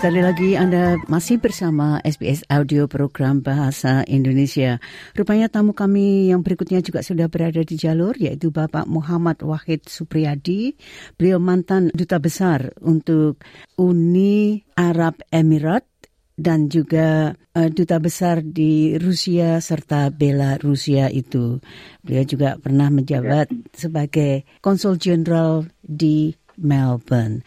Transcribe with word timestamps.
sekali 0.00 0.24
lagi 0.24 0.56
Anda 0.56 0.96
masih 1.12 1.44
bersama 1.44 2.00
SBS 2.00 2.40
Audio 2.48 2.88
Program 2.88 3.44
Bahasa 3.44 4.00
Indonesia. 4.08 4.80
Rupanya 5.12 5.52
tamu 5.52 5.76
kami 5.76 6.32
yang 6.32 6.40
berikutnya 6.40 6.80
juga 6.80 7.04
sudah 7.04 7.28
berada 7.28 7.60
di 7.60 7.76
jalur, 7.76 8.16
yaitu 8.16 8.48
Bapak 8.48 8.88
Muhammad 8.88 9.44
Wahid 9.44 9.84
Supriyadi. 9.92 10.72
Beliau 11.20 11.36
mantan 11.36 11.92
Duta 11.92 12.16
Besar 12.16 12.72
untuk 12.80 13.44
Uni 13.76 14.64
Arab 14.72 15.20
Emirat 15.28 15.84
dan 16.32 16.72
juga 16.72 17.36
uh, 17.36 17.68
Duta 17.68 18.00
Besar 18.00 18.40
di 18.40 18.96
Rusia 18.96 19.60
serta 19.60 20.08
Belarusia 20.08 21.12
itu. 21.12 21.60
Beliau 22.00 22.24
juga 22.24 22.56
pernah 22.56 22.88
menjabat 22.88 23.52
sebagai 23.76 24.48
Konsul 24.64 24.96
Jenderal 24.96 25.68
di 25.84 26.32
Melbourne. 26.56 27.44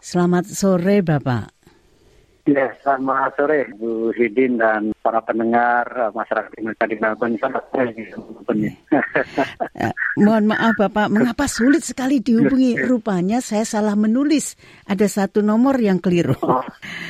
Selamat 0.00 0.48
sore, 0.48 1.04
Bapak. 1.04 1.59
Ya, 2.50 2.66
selamat 2.82 3.38
sore 3.38 3.70
Bu 3.78 4.10
Hidin 4.10 4.58
dan 4.58 4.90
para 5.06 5.22
pendengar 5.22 5.86
uh, 5.94 6.10
masyarakat 6.10 6.50
Indonesia 6.58 6.86
di 6.90 6.96
Melbourne. 6.98 7.38
Selamat 7.38 7.64
sore. 7.70 7.90
Eh, 9.78 9.92
mohon 10.18 10.50
maaf 10.50 10.74
Bapak, 10.74 11.06
mengapa 11.14 11.46
sulit 11.46 11.86
sekali 11.86 12.18
dihubungi? 12.18 12.74
Rupanya 12.90 13.38
saya 13.38 13.62
salah 13.62 13.94
menulis. 13.94 14.58
Ada 14.82 15.06
satu 15.06 15.46
nomor 15.46 15.78
yang 15.78 16.02
keliru. 16.02 16.34
Oh, 16.42 16.58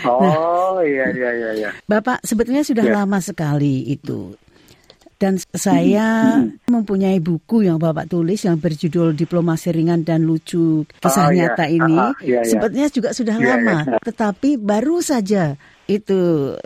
oh 0.04 0.78
iya, 0.84 1.08
iya, 1.08 1.30
iya, 1.32 1.50
iya. 1.56 1.70
Bapak, 1.88 2.20
sebetulnya 2.20 2.60
sudah 2.60 2.84
Ya. 2.84 3.00
lama 3.00 3.18
sekali 3.24 3.88
itu. 3.88 4.36
Dan 5.20 5.36
saya 5.52 6.40
mempunyai 6.64 7.20
buku 7.20 7.68
yang 7.68 7.76
Bapak 7.76 8.08
tulis 8.08 8.40
yang 8.40 8.56
berjudul 8.56 9.12
Diplomasi 9.12 9.68
Ringan 9.68 10.00
dan 10.00 10.24
Lucu 10.24 10.88
Kisah 10.96 11.28
Oh. 11.28 11.36
Nyata 11.36 11.68
ini. 11.68 11.92
Ah, 11.92 12.16
iya, 12.24 12.40
iya. 12.40 12.48
Sebetulnya 12.48 12.88
juga 12.88 13.12
sudah 13.12 13.36
Iya, 13.36 13.60
lama, 13.60 14.00
tetapi 14.00 14.56
baru 14.56 15.04
saja 15.04 15.60
itu 15.84 16.16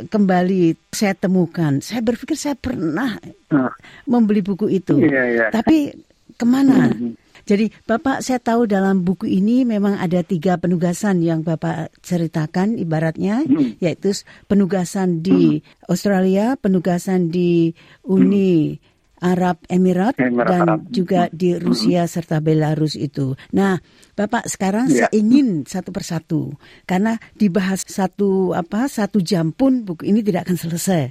kembali 0.06 0.78
saya 0.94 1.19
temukan. 1.19 1.83
Saya 1.83 1.98
berpikir 2.00 2.38
saya 2.38 2.55
pernah 2.55 3.19
Ah, 3.50 3.74
membeli 4.06 4.38
buku 4.38 4.70
itu. 4.70 5.02
Tapi 5.50 5.91
ke 6.34 6.44
mana? 6.46 6.94
Mhm. 6.94 7.23
Jadi 7.45 7.69
Bapak 7.84 8.20
saya 8.20 8.41
tahu 8.41 8.64
dalam 8.64 9.01
buku 9.01 9.29
ini 9.29 9.63
memang 9.63 9.96
ada 9.96 10.20
tiga 10.20 10.57
penugasan 10.57 11.20
yang 11.20 11.41
Bapak 11.41 11.92
ceritakan 12.01 12.77
ibaratnya 12.77 13.45
Hmm. 13.45 13.77
yaitu 13.79 14.17
penugasan 14.45 15.20
di 15.20 15.61
Australia, 15.86 16.57
penugasan 16.57 17.29
di 17.29 17.73
Uni 18.02 18.80
Arab 19.20 19.57
Emirat 19.73 20.20
Emirat 20.20 20.48
dan 20.48 20.61
Arab. 20.68 20.79
juga 20.92 21.33
di 21.33 21.57
Rusia 21.57 22.05
serta 22.05 22.45
Belarus 22.45 22.92
itu. 22.92 23.33
Nah, 23.51 23.80
Bapak 24.13 24.45
sekarang 24.47 24.92
Ya. 24.92 25.08
saya 25.08 25.17
ingin 25.17 25.64
satu 25.64 25.91
persatu 25.91 26.52
karena 26.85 27.17
dibahas 27.33 27.83
satu 27.83 28.52
apa 28.52 28.85
satu 28.85 29.18
jam 29.18 29.48
pun 29.48 29.83
buku 29.83 30.05
ini 30.07 30.20
tidak 30.20 30.45
akan 30.45 30.57
selesai. 30.61 31.02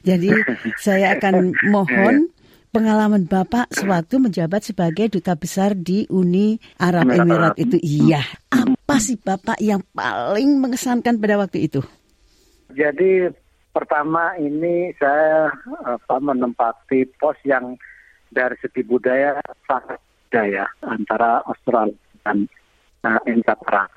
Jadi 0.00 0.32
saya 0.76 1.12
akan 1.14 1.52
mohon 1.74 2.32
pengalaman 2.78 3.26
Bapak 3.26 3.74
sewaktu 3.74 4.22
menjabat 4.22 4.62
sebagai 4.62 5.10
duta 5.10 5.34
besar 5.34 5.74
di 5.74 6.06
Uni 6.14 6.62
Arab 6.78 7.10
Emirat 7.10 7.58
itu. 7.58 7.74
Iya, 7.82 8.22
apa 8.54 8.96
sih 9.02 9.18
Bapak 9.18 9.58
yang 9.58 9.82
paling 9.90 10.62
mengesankan 10.62 11.18
pada 11.18 11.42
waktu 11.42 11.66
itu? 11.66 11.82
Jadi 12.70 13.26
pertama 13.74 14.38
ini 14.38 14.94
saya 14.94 15.50
apa, 15.82 16.16
menempati 16.22 17.10
pos 17.18 17.34
yang 17.42 17.74
dari 18.30 18.54
segi 18.62 18.86
budaya 18.86 19.42
sangat 19.66 19.98
budaya 20.28 20.70
antara 20.86 21.42
Australia 21.50 21.98
dan 22.22 22.46
uh, 23.02 23.18
Emirat 23.26 23.58
Arab. 23.66 23.90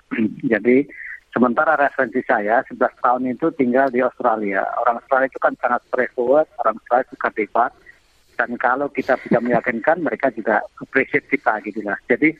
Jadi 0.58 0.90
sementara 1.30 1.78
referensi 1.78 2.26
saya 2.26 2.66
11 2.66 2.82
tahun 2.98 3.24
itu 3.30 3.54
tinggal 3.54 3.94
di 3.94 4.02
Australia. 4.02 4.66
Orang 4.82 4.98
Australia 5.06 5.30
itu 5.30 5.38
kan 5.38 5.54
sangat 5.62 5.86
straightforward, 5.86 6.50
orang 6.66 6.82
Australia 6.82 7.06
suka 7.14 7.30
debat. 7.38 7.72
Dan 8.42 8.58
kalau 8.58 8.90
kita 8.90 9.22
bisa 9.22 9.38
meyakinkan, 9.38 10.02
mereka 10.02 10.34
juga 10.34 10.66
appreciate 10.82 11.30
kita 11.30 11.62
gitu 11.62 11.86
lah. 11.86 11.94
Jadi 12.10 12.34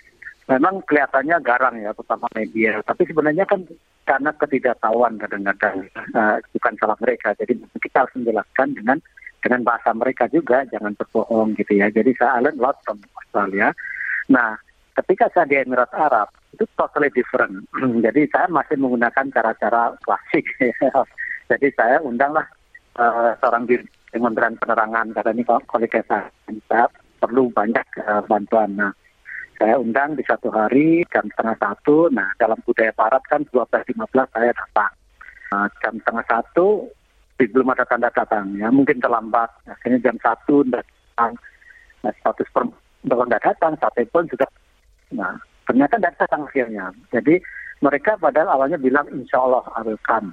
memang 0.50 0.82
kelihatannya 0.90 1.38
garang 1.46 1.78
ya, 1.78 1.94
terutama 1.94 2.26
media. 2.34 2.82
Tapi 2.82 3.06
sebenarnya 3.06 3.46
kan 3.46 3.62
karena 4.10 4.34
ketidaktahuan 4.34 5.22
kadang-kadang 5.22 5.86
uh, 6.18 6.42
bukan 6.58 6.74
salah 6.82 6.98
mereka. 6.98 7.38
Jadi 7.38 7.54
kita 7.78 8.02
harus 8.02 8.14
menjelaskan 8.18 8.74
dengan 8.74 8.98
dengan 9.46 9.62
bahasa 9.62 9.94
mereka 9.94 10.26
juga, 10.34 10.66
jangan 10.74 10.98
berbohong 10.98 11.54
gitu 11.62 11.78
ya. 11.78 11.94
Jadi 11.94 12.18
saya 12.18 12.42
learn 12.42 12.58
lot 12.58 12.82
from 12.82 12.98
Australia. 13.22 13.70
Nah, 14.34 14.58
ketika 14.98 15.30
saya 15.30 15.46
di 15.46 15.62
Emirat 15.62 15.94
Arab 15.94 16.34
itu 16.58 16.66
totally 16.82 17.14
different. 17.14 17.62
Jadi 18.06 18.26
saya 18.34 18.50
masih 18.50 18.82
menggunakan 18.82 19.30
cara-cara 19.30 19.94
klasik. 20.02 20.50
Jadi 21.54 21.68
saya 21.78 22.02
undanglah 22.02 22.50
uh, 22.98 23.38
seorang 23.38 23.70
di 23.70 23.78
Kementerian 24.12 24.60
Penerangan 24.60 25.16
karena 25.16 25.32
ini 25.32 25.44
kolega 25.66 26.00
saya, 26.06 26.86
perlu 27.18 27.48
banyak 27.56 27.88
uh, 28.04 28.22
bantuan. 28.28 28.76
Nah, 28.76 28.92
saya 29.56 29.80
undang 29.80 30.20
di 30.20 30.24
satu 30.28 30.52
hari 30.52 31.08
jam 31.10 31.26
setengah 31.32 31.56
satu. 31.58 32.12
Nah, 32.12 32.28
dalam 32.36 32.60
budaya 32.68 32.92
barat 32.92 33.24
kan 33.32 33.48
12.15 33.50 33.96
saya 34.36 34.52
datang. 34.52 34.94
Nah, 35.52 35.68
jam 35.80 35.94
setengah 36.04 36.26
satu 36.28 36.92
belum 37.50 37.74
ada 37.74 37.88
tanda 37.88 38.10
datang 38.14 38.54
ya 38.60 38.70
mungkin 38.70 39.02
terlambat 39.02 39.50
akhirnya 39.66 40.12
jam 40.12 40.18
satu 40.22 40.62
datang 40.68 41.34
nah, 42.06 42.14
status 42.22 42.50
per 42.54 42.70
belum 43.02 43.30
datang 43.32 43.74
sampai 43.82 44.06
pun 44.12 44.28
sudah 44.30 44.46
nah 45.16 45.34
ternyata 45.66 45.98
tidak 45.98 46.16
datang 46.22 46.46
akhirnya 46.46 46.86
jadi 47.10 47.42
mereka 47.82 48.20
padahal 48.22 48.60
awalnya 48.60 48.78
bilang 48.78 49.08
insya 49.10 49.42
Allah 49.42 49.66
come 50.06 50.30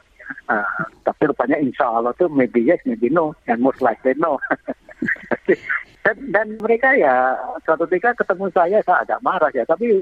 Nah, 0.49 0.65
tapi 1.07 1.23
rupanya 1.29 1.57
insya 1.61 1.89
Allah 1.89 2.13
tuh 2.17 2.29
maybe 2.31 2.65
yes 2.65 2.81
maybe 2.85 3.09
no 3.13 3.35
and 3.47 3.61
most 3.61 3.81
likely 3.81 4.15
no. 4.17 4.39
Dan, 6.09 6.17
dan 6.33 6.49
mereka 6.65 6.97
ya 6.97 7.37
suatu 7.69 7.85
ketika 7.85 8.17
ketemu 8.25 8.49
saya 8.57 8.81
saya 8.81 9.05
agak 9.05 9.21
marah 9.21 9.53
ya 9.53 9.61
tapi 9.69 10.01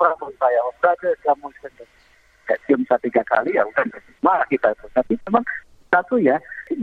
merangkul 0.00 0.32
saya 0.40 0.56
oh 0.64 0.72
brother 0.80 1.12
kamu 1.20 1.52
kayak 2.48 2.60
cium 2.64 2.80
saya 2.88 2.96
tiga 3.04 3.20
kali 3.28 3.52
ya 3.52 3.60
udah 3.68 3.84
marah 4.24 4.48
kita. 4.48 4.72
Itu 4.72 4.88
tapi 4.96 5.20
memang 5.28 5.44
satu 5.92 6.16
ya 6.16 6.40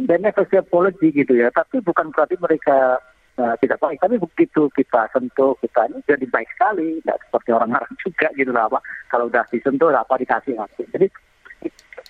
beneficial 0.08 0.64
apology 0.64 1.12
gitu 1.12 1.36
ya 1.36 1.50
tapi 1.52 1.84
bukan 1.84 2.14
berarti 2.16 2.38
mereka 2.38 3.02
uh, 3.36 3.56
tidak 3.60 3.82
baik 3.84 4.00
tapi 4.00 4.16
begitu 4.16 4.72
kita 4.72 5.10
sentuh 5.12 5.52
kita 5.60 5.92
ini 5.92 6.00
jadi 6.08 6.26
baik 6.32 6.50
sekali 6.56 7.04
tidak 7.04 7.20
seperti 7.28 7.50
orang 7.52 7.76
Arab 7.76 7.92
juga 8.00 8.28
gitu 8.40 8.52
lah 8.56 8.72
apa 8.72 8.80
kalau 9.12 9.28
udah 9.28 9.44
disentuh 9.52 9.92
apa 9.92 10.16
dikasih 10.16 10.56
hati 10.56 10.84
jadi 10.96 11.08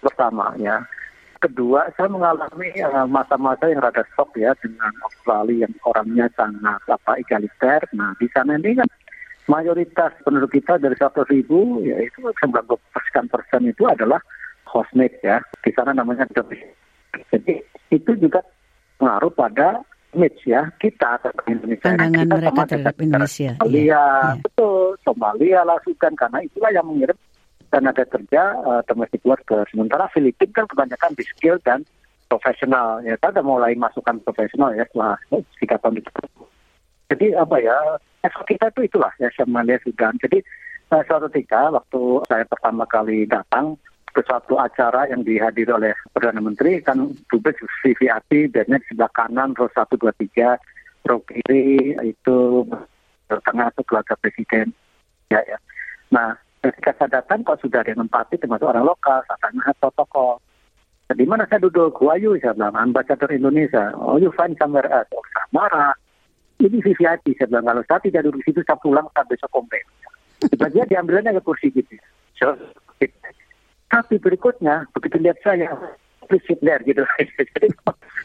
pertama 0.01 0.53
ya 0.57 0.81
kedua 1.41 1.89
saya 1.97 2.09
mengalami 2.09 2.69
uh, 2.85 3.07
masa-masa 3.09 3.69
yang 3.69 3.81
rada 3.81 4.05
shock 4.13 4.33
ya 4.37 4.53
dengan 4.61 4.93
Australia 5.05 5.65
yang 5.65 5.73
orangnya 5.85 6.25
sangat 6.37 6.81
apa 6.85 7.17
egaliter 7.17 7.81
nah 7.93 8.13
di 8.21 8.29
sana 8.29 8.57
ini 8.61 8.77
kan 8.77 8.89
mayoritas 9.49 10.13
penduduk 10.21 10.53
kita 10.53 10.77
dari 10.77 10.93
100 10.93 11.33
ribu 11.33 11.81
ya 11.81 11.97
itu 11.97 12.21
90 12.21 12.69
persen 13.29 13.61
itu 13.65 13.83
adalah 13.89 14.21
hostmate 14.69 15.17
ya 15.25 15.41
di 15.65 15.71
sana 15.73 15.97
namanya 15.97 16.29
domestic 16.29 16.77
jadi 17.33 17.59
itu 17.89 18.11
juga 18.21 18.45
pengaruh 19.01 19.33
pada 19.33 19.81
image 20.13 20.43
ya 20.43 20.67
kita 20.79 21.19
atau 21.19 21.31
Indonesia. 21.47 21.87
Pandangan 21.87 22.11
kita 22.11 22.35
mereka 22.35 22.51
sama 22.51 22.63
terhadap 22.67 22.95
Indonesia, 22.99 23.49
Somalia, 23.57 23.79
iya, 23.79 24.05
iya. 24.05 24.05
betul. 24.43 24.83
Somalia 25.03 25.59
lah 25.63 25.77
Sudan 25.83 26.13
karena 26.19 26.39
itulah 26.43 26.71
yang 26.71 26.85
mengirim 26.87 27.17
tenaga 27.71 28.03
kerja 28.05 28.59
uh, 28.61 28.81
domestic 28.85 29.23
worker. 29.23 29.63
Sementara 29.71 30.11
Filipina 30.11 30.51
kan 30.51 30.67
kebanyakan 30.67 31.15
di 31.15 31.23
skill 31.23 31.57
dan 31.63 31.87
profesional. 32.27 32.99
Ya, 33.01 33.15
kita 33.15 33.39
udah 33.39 33.45
mulai 33.47 33.73
masukkan 33.79 34.19
profesional 34.21 34.75
ya 34.75 34.83
setelah 34.91 35.15
tiga 35.57 35.79
tahun 35.79 36.03
itu. 36.03 36.11
Jadi 37.11 37.27
apa 37.35 37.55
ya, 37.59 37.77
efek 38.27 38.55
kita 38.55 38.71
itu 38.75 38.87
itulah 38.87 39.11
ya 39.17 39.31
saya 39.33 39.47
melihat 39.47 39.81
Sudan. 39.87 40.15
Jadi 40.19 40.43
uh, 40.91 41.01
suatu 41.07 41.31
ketika 41.31 41.71
waktu 41.71 42.01
saya 42.27 42.43
pertama 42.45 42.83
kali 42.85 43.23
datang 43.25 43.79
ke 44.11 44.21
suatu 44.27 44.59
acara 44.59 45.07
yang 45.07 45.23
dihadiri 45.23 45.71
oleh 45.71 45.95
Perdana 46.11 46.43
Menteri 46.43 46.83
kan 46.83 47.15
dubes 47.31 47.55
VVIP 47.79 48.51
dan 48.51 48.67
di 48.67 48.83
sebelah 48.91 49.11
kanan 49.15 49.55
row 49.55 49.71
satu 49.71 49.95
dua 49.95 50.11
tiga 50.19 50.59
row 51.07 51.23
kiri 51.23 51.95
itu 52.03 52.67
tengah 53.39 53.71
itu 53.71 53.81
keluarga 53.87 54.19
presiden 54.19 54.75
ya 55.31 55.39
ya 55.47 55.57
nah 56.11 56.35
ketika 56.61 56.91
saya 56.97 57.21
datang 57.21 57.41
kok 57.41 57.57
sudah 57.59 57.81
ada 57.81 57.97
yang 57.97 58.05
empati 58.05 58.37
termasuk 58.37 58.69
orang 58.69 58.85
lokal 58.85 59.19
saya 59.25 59.37
tanya 59.41 59.73
protokol 59.81 60.37
di 61.11 61.25
mana 61.27 61.43
saya 61.47 61.67
duduk? 61.67 61.99
Who 61.99 62.39
saya 62.39 62.55
bilang 62.55 62.75
ambasador 62.75 63.31
Indonesia. 63.31 63.91
Oh 63.99 64.15
you 64.15 64.31
find 64.31 64.55
somewhere 64.55 64.87
else. 64.87 65.11
Oh 65.11 65.23
saya 65.35 65.47
marah. 65.51 65.93
Ini 66.61 66.77
VVIP 66.79 67.35
saya 67.35 67.47
bilang. 67.51 67.65
Kalau 67.67 67.83
saya 67.87 67.99
tidak 68.03 68.21
duduk 68.27 68.39
di 68.43 68.45
situ 68.51 68.61
saya 68.63 68.79
pulang 68.79 69.07
saya 69.11 69.27
besok 69.27 69.51
komplain. 69.51 69.83
Tiba-tiba 70.41 70.87
diambilnya 70.89 71.37
ke 71.37 71.41
kursi 71.43 71.69
gitu. 71.69 71.93
So, 72.39 72.57
tapi 73.91 74.17
berikutnya 74.17 74.89
begitu 74.95 75.21
lihat 75.21 75.37
saya 75.43 75.69
please 76.25 76.41
sit 76.47 76.63
there 76.63 76.81
gitu. 76.87 77.03
Jadi 77.59 77.67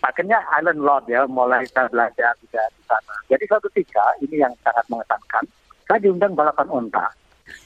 akhirnya 0.06 0.38
island 0.54 0.80
lot 0.80 1.04
ya 1.10 1.26
mulai 1.26 1.66
saya 1.68 1.90
belajar 1.90 2.32
di 2.40 2.48
sana. 2.54 3.14
Jadi 3.28 3.44
suatu 3.50 3.68
ketika 3.74 4.14
ini 4.22 4.40
yang 4.40 4.54
sangat 4.62 4.86
mengesankan 4.88 5.44
saya 5.90 5.98
diundang 6.00 6.38
balapan 6.38 6.70
onta 6.70 7.10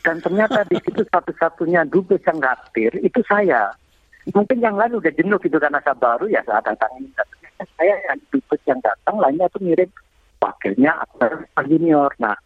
dan 0.05 0.21
ternyata 0.21 0.65
di 0.69 0.77
situ 0.85 1.03
satu-satunya 1.09 1.89
dubes 1.89 2.21
yang 2.25 2.41
hadir 2.41 2.93
itu 3.01 3.21
saya 3.25 3.73
mungkin 4.33 4.61
yang 4.61 4.77
lain 4.77 5.01
udah 5.01 5.13
jenuh 5.17 5.41
gitu 5.41 5.57
karena 5.57 5.81
saya 5.81 5.97
baru 5.97 6.29
ya 6.29 6.45
saya 6.45 6.61
datang 6.61 6.93
ini 7.01 7.11
saya 7.77 7.95
yang 8.09 8.19
dubes 8.29 8.61
yang 8.69 8.81
datang 8.85 9.17
lainnya 9.17 9.49
itu 9.49 9.59
mirip 9.65 9.91
wakilnya 10.41 10.93
atau 11.05 11.65
junior 11.65 12.13
nah 12.21 12.37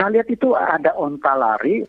saya 0.00 0.16
lihat 0.16 0.28
itu 0.32 0.48
ada 0.56 0.96
onta 0.96 1.36
lari 1.36 1.84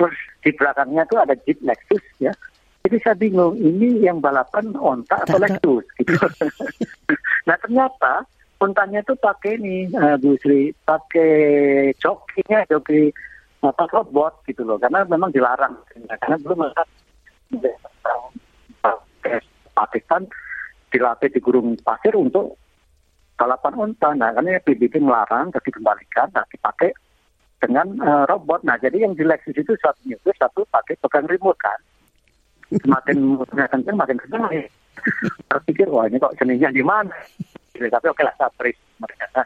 terus 0.00 0.16
di 0.40 0.50
belakangnya 0.56 1.04
itu 1.04 1.16
ada 1.20 1.34
Jeep 1.44 1.60
Lexus 1.60 2.04
ya. 2.16 2.32
Jadi 2.80 2.96
saya 3.04 3.12
bingung 3.20 3.60
ini 3.60 4.00
yang 4.00 4.24
balapan 4.24 4.72
onta 4.80 5.20
atau 5.20 5.36
Lexus 5.36 5.84
gitu. 6.00 6.16
nah 7.48 7.60
ternyata 7.60 8.24
ontanya 8.56 9.04
itu 9.04 9.12
pakai 9.20 9.60
ini 9.60 9.92
uh, 9.92 10.16
Bu 10.16 10.40
Sri 10.40 10.72
pakai 10.88 11.92
jokinya 12.00 12.64
joki 12.72 13.12
apa 13.60 13.84
robot 13.92 14.40
gitu 14.48 14.64
loh 14.64 14.80
karena 14.80 15.04
memang 15.04 15.28
dilarang 15.28 15.76
karena 15.92 16.36
belum 16.40 16.64
ada 16.64 16.82
Pakistan 19.76 20.28
dilatih 20.90 21.30
di 21.32 21.40
gurun 21.40 21.78
pasir 21.80 22.12
untuk 22.18 22.58
balapan 23.40 23.72
onta. 23.80 24.12
Nah, 24.12 24.36
karena 24.36 24.60
PBB 24.60 25.00
melarang, 25.00 25.48
jadi 25.54 25.72
dikembalikan, 25.72 26.28
nah 26.36 26.44
dipakai 26.52 26.92
dengan 27.56 27.96
uh, 28.04 28.24
robot. 28.28 28.60
Nah, 28.68 28.76
jadi 28.76 29.08
yang 29.08 29.16
di 29.16 29.24
Lexus 29.24 29.56
itu 29.56 29.72
satu 29.80 30.00
itu 30.04 30.30
satu 30.36 30.68
pakai 30.68 31.00
pegang 31.00 31.24
remote 31.24 31.56
kan. 31.56 31.80
Semakin 32.70 33.40
kenceng, 33.48 33.96
makin 33.96 34.18
kenceng. 34.20 34.44
Terpikir, 35.48 35.88
wah 35.88 36.04
ini 36.04 36.20
kok 36.20 36.36
seninya 36.36 36.68
di 36.68 36.84
mana? 36.84 37.14
Tapi 37.72 38.06
oke 38.12 38.20
lah, 38.20 38.34
saya 38.36 38.52
mereka. 39.00 39.42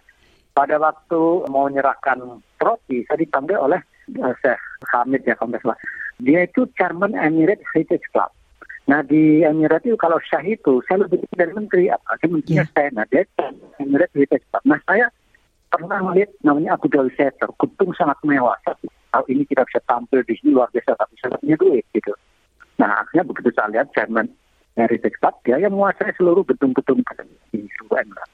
Pada 0.54 0.76
waktu 0.82 1.20
mau 1.50 1.70
menyerahkan 1.70 2.42
trofi, 2.58 3.06
saya 3.06 3.22
dipanggil 3.22 3.58
oleh 3.58 3.78
Syekh 4.12 4.60
Hamid 4.92 5.22
ya, 5.24 5.34
kalau 5.36 5.56
salah. 5.60 5.78
Dia 6.22 6.46
itu 6.46 6.68
Chairman 6.78 7.16
Emirates 7.18 7.66
Heritage 7.74 8.06
Club. 8.14 8.30
Nah 8.84 9.00
di 9.00 9.40
Emirat 9.40 9.80
itu 9.88 9.96
kalau 9.96 10.20
Syah 10.20 10.44
itu 10.44 10.84
saya 10.84 11.08
lebih 11.08 11.24
dari 11.32 11.52
menteri, 11.56 11.88
apa? 11.88 12.20
menterinya 12.28 12.68
yeah. 12.68 12.74
saya. 12.76 12.88
Nah 12.92 13.04
dia 13.08 13.24
Emirates 13.80 14.12
Heritage 14.12 14.44
Club. 14.52 14.62
Nah 14.68 14.78
saya 14.84 15.08
pernah 15.72 15.98
melihat 16.12 16.30
namanya 16.44 16.76
Abu 16.76 16.92
Dhabi 16.92 17.10
Theater, 17.16 17.48
gedung 17.56 17.96
sangat 17.96 18.20
mewah. 18.22 18.54
Kalau 18.64 19.26
ini 19.26 19.48
kita 19.48 19.64
bisa 19.64 19.80
tampil 19.88 20.20
di 20.22 20.36
sini 20.36 20.52
luar 20.52 20.68
biasa, 20.70 21.00
tapi 21.00 21.14
saya 21.16 21.34
punya 21.40 21.56
duit 21.56 21.84
gitu. 21.96 22.12
Nah 22.76 23.02
akhirnya 23.02 23.24
begitu 23.24 23.48
saya 23.56 23.72
lihat 23.72 23.88
Jerman 23.96 24.28
dari 24.74 24.96
Club, 25.00 25.34
dia 25.46 25.56
yang 25.58 25.72
menguasai 25.72 26.12
seluruh 26.18 26.44
gedung-gedung 26.44 27.00
di 27.54 27.64
seluruh 27.78 27.98
Emirat. 28.04 28.30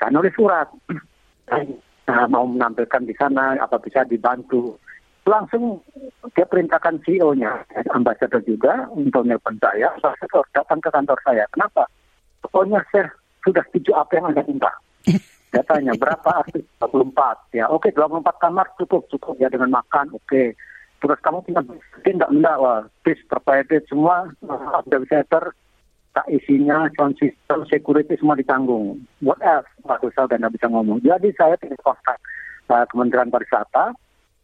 Saya 0.00 0.10
nulis 0.16 0.32
surat, 0.32 0.68
nah, 2.08 2.24
mau 2.30 2.48
menampilkan 2.48 3.04
di 3.04 3.12
sana, 3.20 3.60
apa 3.60 3.76
bisa 3.76 4.06
dibantu. 4.08 4.80
Langsung 5.30 5.78
dia 6.34 6.42
perintahkan 6.42 6.98
CEO-nya, 7.06 7.62
ambasador 7.94 8.42
juga, 8.42 8.90
untuk 8.90 9.22
nelpon 9.22 9.54
saya, 9.62 9.94
saya 10.02 10.42
datang 10.50 10.82
ke 10.82 10.90
kantor 10.90 11.18
saya. 11.22 11.46
Kenapa? 11.54 11.86
Pokoknya 12.42 12.82
saya 12.90 13.06
sudah 13.46 13.62
setuju 13.70 13.94
apa 13.94 14.18
yang 14.18 14.34
Anda 14.34 14.42
minta. 14.42 14.70
Saya 15.50 15.66
tanya 15.66 15.90
berapa 15.98 16.46
artis 16.46 16.62
24 16.78 17.58
ya 17.58 17.66
oke 17.66 17.90
24 17.90 18.22
kamar 18.38 18.70
cukup 18.78 19.02
cukup 19.10 19.34
ya 19.42 19.50
dengan 19.50 19.82
makan 19.82 20.14
oke 20.14 20.54
terus 21.02 21.18
kamu 21.26 21.42
punya 21.42 21.58
mungkin 21.66 22.14
enggak 22.22 22.30
enggak 22.30 22.56
wah 22.62 22.80
bis 23.02 23.18
semua 23.90 24.30
ada 24.46 24.98
center 25.10 25.50
tak 26.14 26.26
isinya 26.30 26.86
sound 26.94 27.18
system 27.18 27.66
security 27.66 28.14
semua 28.14 28.38
ditanggung 28.38 29.02
what 29.26 29.42
else 29.42 29.66
waktu 29.82 30.06
saya 30.14 30.30
udah 30.30 30.50
bisa 30.54 30.70
ngomong 30.70 31.02
jadi 31.02 31.34
saya 31.34 31.58
tidak 31.58 31.82
kontak 31.82 32.18
uh, 32.70 32.86
Kementerian 32.86 33.34
Pariwisata 33.34 33.90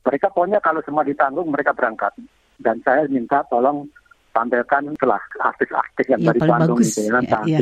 mereka 0.06 0.30
pokoknya 0.30 0.62
kalau 0.62 0.80
semua 0.86 1.02
ditanggung 1.02 1.50
mereka 1.50 1.74
berangkat 1.74 2.14
dan 2.62 2.78
saya 2.86 3.04
minta 3.10 3.42
tolong 3.50 3.90
tampilkan 4.30 4.92
setelah 4.96 5.20
artis-artis 5.40 6.06
yang 6.12 6.20
ya, 6.22 6.28
dari 6.30 6.40
Bandung 6.44 6.78
bagus. 6.78 6.92
gitu 6.94 7.08
ya, 7.08 7.20
ya, 7.24 7.40
ya. 7.58 7.60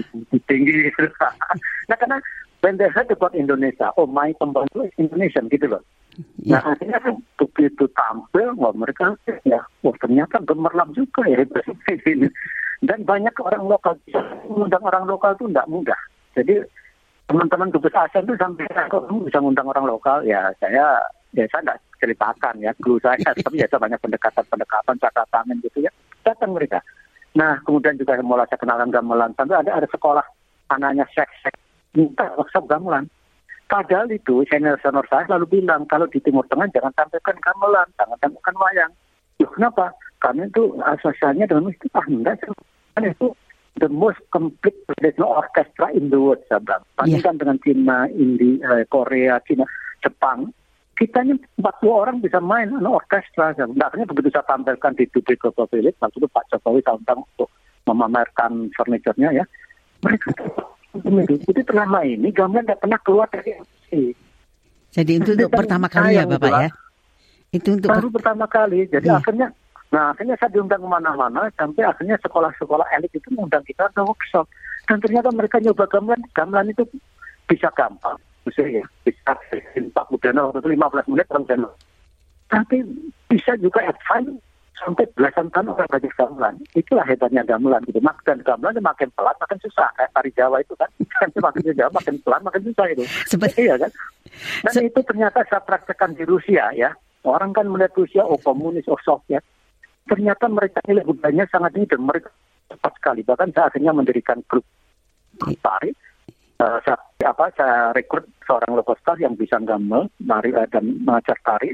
tinggi 0.50 0.90
nah 1.90 1.96
karena 1.96 2.18
when 2.64 2.80
they 2.80 2.88
heard 2.88 3.12
about 3.12 3.36
Indonesia, 3.36 3.92
oh 4.00 4.08
my 4.08 4.32
pembantu 4.40 4.88
is 4.88 4.96
Indonesian 4.96 5.52
gitu 5.52 5.68
loh. 5.68 5.84
Yeah. 6.40 6.64
Nah 6.64 6.72
akhirnya 6.72 6.98
kan 7.04 7.14
begitu 7.36 7.84
tampil, 7.92 8.56
wah 8.56 8.72
mereka 8.72 9.12
ya, 9.44 9.60
wah 9.84 9.92
ternyata 10.00 10.40
gemerlap 10.48 10.88
juga 10.96 11.28
ya 11.28 11.44
ini. 12.12 12.32
Dan 12.80 13.04
banyak 13.04 13.36
orang 13.44 13.68
lokal, 13.68 14.00
mengundang 14.48 14.84
orang 14.88 15.04
lokal 15.04 15.36
itu 15.36 15.44
tidak 15.52 15.68
mudah. 15.68 16.00
Jadi 16.32 16.64
teman-teman 17.28 17.68
dubes 17.72 17.92
ASEAN 17.92 18.24
itu 18.24 18.34
sampai 18.40 18.64
kok 18.88 19.04
bisa 19.12 19.38
mengundang 19.44 19.68
orang 19.68 19.84
lokal, 19.84 20.24
ya 20.24 20.48
saya 20.56 21.04
ya 21.36 21.44
saya 21.52 21.60
nggak 21.68 21.80
ceritakan 22.04 22.60
ya 22.60 22.76
dulu 22.76 23.00
saya, 23.00 23.16
tapi 23.40 23.56
ya 23.56 23.68
banyak 23.72 23.96
pendekatan-pendekatan, 23.96 25.00
catatan 25.00 25.56
gitu 25.64 25.80
ya, 25.80 25.90
datang 26.20 26.52
mereka. 26.52 26.84
Nah 27.32 27.58
kemudian 27.64 27.96
juga 27.96 28.20
mulai 28.20 28.44
saya 28.52 28.60
kenalan 28.60 28.92
gamelan 28.92 29.32
sampai 29.34 29.64
ada 29.64 29.80
ada 29.80 29.88
sekolah 29.88 30.22
anaknya 30.68 31.08
seks-seks 31.16 31.56
minta 31.96 32.28
workshop 32.36 32.68
gamelan. 32.68 33.08
Padahal 33.64 34.12
itu 34.12 34.44
senior-senior 34.52 35.08
saya 35.08 35.24
selalu 35.24 35.58
bilang 35.58 35.88
kalau 35.88 36.04
di 36.04 36.20
Timur 36.20 36.44
Tengah 36.52 36.68
jangan 36.68 36.92
sampaikan 36.94 37.40
gamelan, 37.40 37.88
jangan 37.96 38.18
sampaikan 38.20 38.56
wayang. 38.60 38.92
Loh, 39.40 39.50
kenapa? 39.50 39.96
Karena 40.20 40.46
itu 40.46 40.78
asosiasinya 40.84 41.48
dengan 41.48 41.72
musik. 41.72 41.90
Ah 41.96 42.06
enggak, 42.06 42.44
kan 42.94 43.02
itu 43.02 43.32
the 43.80 43.90
most 43.90 44.20
complete 44.30 44.76
traditional 44.86 45.34
orchestra 45.34 45.90
in 45.90 46.12
the 46.12 46.18
world, 46.20 46.38
saya 46.46 46.62
bilang. 46.62 46.82
Iya. 46.84 46.94
Bandingkan 47.00 47.34
yeah. 47.34 47.40
dengan 47.40 47.56
Cina, 47.64 47.98
India, 48.14 48.52
eh, 48.78 48.84
Korea, 48.86 49.34
Cina, 49.42 49.64
Jepang, 50.04 50.54
kita 50.94 51.26
ini 51.26 51.34
40 51.58 51.90
orang 51.90 52.16
bisa 52.22 52.38
main 52.38 52.70
anu, 52.70 52.96
orkestra. 52.96 53.54
Akhirnya 53.54 54.06
begitu 54.06 54.30
saya 54.30 54.46
tampilkan 54.46 54.94
di 54.94 55.04
Dubai 55.10 55.34
Global 55.36 55.66
Village, 55.70 55.98
waktu 55.98 56.16
itu 56.22 56.28
Pak 56.30 56.44
Jokowi 56.54 56.80
tahun-tahun 56.86 57.20
untuk 57.34 57.48
memamerkan 57.84 58.72
furniture-nya 58.72 59.42
ya, 59.42 59.44
mereka 60.00 60.32
jadi 61.50 61.60
selama 61.66 62.06
ini 62.06 62.30
gamelan 62.30 62.64
tidak 62.64 62.80
pernah 62.80 62.98
keluar 63.02 63.26
dari 63.28 63.50
MC. 63.58 63.90
Jadi 64.94 65.12
itu 65.18 65.30
untuk 65.34 65.50
pertama 65.50 65.86
kali 65.90 66.14
ya 66.14 66.24
Bapak 66.24 66.52
ya? 66.54 66.70
Itu 67.50 67.68
untuk 67.74 67.90
baru 67.90 68.08
pertama 68.14 68.46
kali. 68.46 68.86
Jadi 68.86 69.10
iya. 69.10 69.18
akhirnya, 69.18 69.50
nah 69.90 70.14
akhirnya 70.14 70.38
saya 70.38 70.54
diundang 70.54 70.82
ke 70.82 70.88
mana-mana 70.88 71.50
sampai 71.58 71.82
akhirnya 71.82 72.14
sekolah-sekolah 72.22 72.86
elit 72.94 73.10
itu 73.10 73.26
mengundang 73.34 73.66
kita 73.66 73.90
ke 73.90 74.00
workshop. 74.06 74.46
Dan 74.86 75.02
ternyata 75.02 75.34
mereka 75.34 75.58
nyoba 75.58 75.84
gamelan, 75.90 76.22
gamelan 76.30 76.70
itu 76.70 76.86
bisa 77.50 77.68
gampang. 77.74 78.18
Misalnya 78.44 78.84
bisa 79.04 79.32
Pak 79.94 80.06
Budana 80.12 80.48
waktu 80.48 80.60
itu 80.60 80.68
15 80.76 81.10
menit 81.10 81.26
Tapi 82.52 82.76
bisa 83.28 83.52
juga 83.56 83.80
advance 83.88 84.36
sampai 84.84 85.06
belasan 85.14 85.48
tahun 85.54 85.72
orang 85.72 85.88
belajar 85.88 86.12
gamelan. 86.18 86.54
Itulah 86.74 87.06
hebatnya 87.06 87.42
gamelan 87.46 87.82
gitu. 87.86 88.02
Mak 88.02 88.20
dan 88.26 88.42
gamelan 88.42 88.76
makin 88.82 89.08
pelan 89.14 89.36
makin 89.38 89.58
susah. 89.62 89.88
Kayak 89.94 90.10
tari 90.12 90.30
Jawa 90.34 90.56
itu 90.60 90.74
kan. 90.74 90.90
makin 91.46 91.62
Jawa 91.72 91.90
makin 91.94 92.16
pelan 92.20 92.42
makin 92.42 92.62
susah 92.68 92.86
itu. 92.90 93.04
Seperti 93.30 93.70
iya 93.70 93.74
kan. 93.78 93.90
Dan 94.66 94.72
Se 94.74 94.80
itu 94.82 95.00
ternyata 95.06 95.46
saya 95.46 95.62
praktekkan 95.62 96.18
di 96.18 96.26
Rusia 96.26 96.74
ya. 96.74 96.90
Orang 97.24 97.56
kan 97.56 97.70
melihat 97.70 97.96
Rusia 97.96 98.26
oh 98.26 98.36
komunis 98.36 98.84
oh 98.90 99.00
Soviet. 99.00 99.42
Ternyata 100.04 100.50
mereka 100.52 100.84
nilai 100.84 101.06
budayanya 101.06 101.48
sangat 101.48 101.72
tinggi 101.72 101.96
dan 101.96 102.04
mereka 102.04 102.28
cepat 102.68 102.92
sekali. 103.00 103.20
Bahkan 103.24 103.48
saya 103.56 103.72
akhirnya 103.72 103.92
mendirikan 103.96 104.44
grup 104.44 104.66
tari. 105.64 105.94
Uh, 106.60 106.78
saya, 106.86 106.94
apa, 107.24 107.50
saya 107.56 107.90
rekrut 107.96 108.28
seorang 108.44 108.76
star 109.00 109.16
yang 109.16 109.34
bisa 109.34 109.56
gamel, 109.64 110.12
nari 110.20 110.52
dan 110.68 111.00
mengajar 111.02 111.36
tari. 111.40 111.72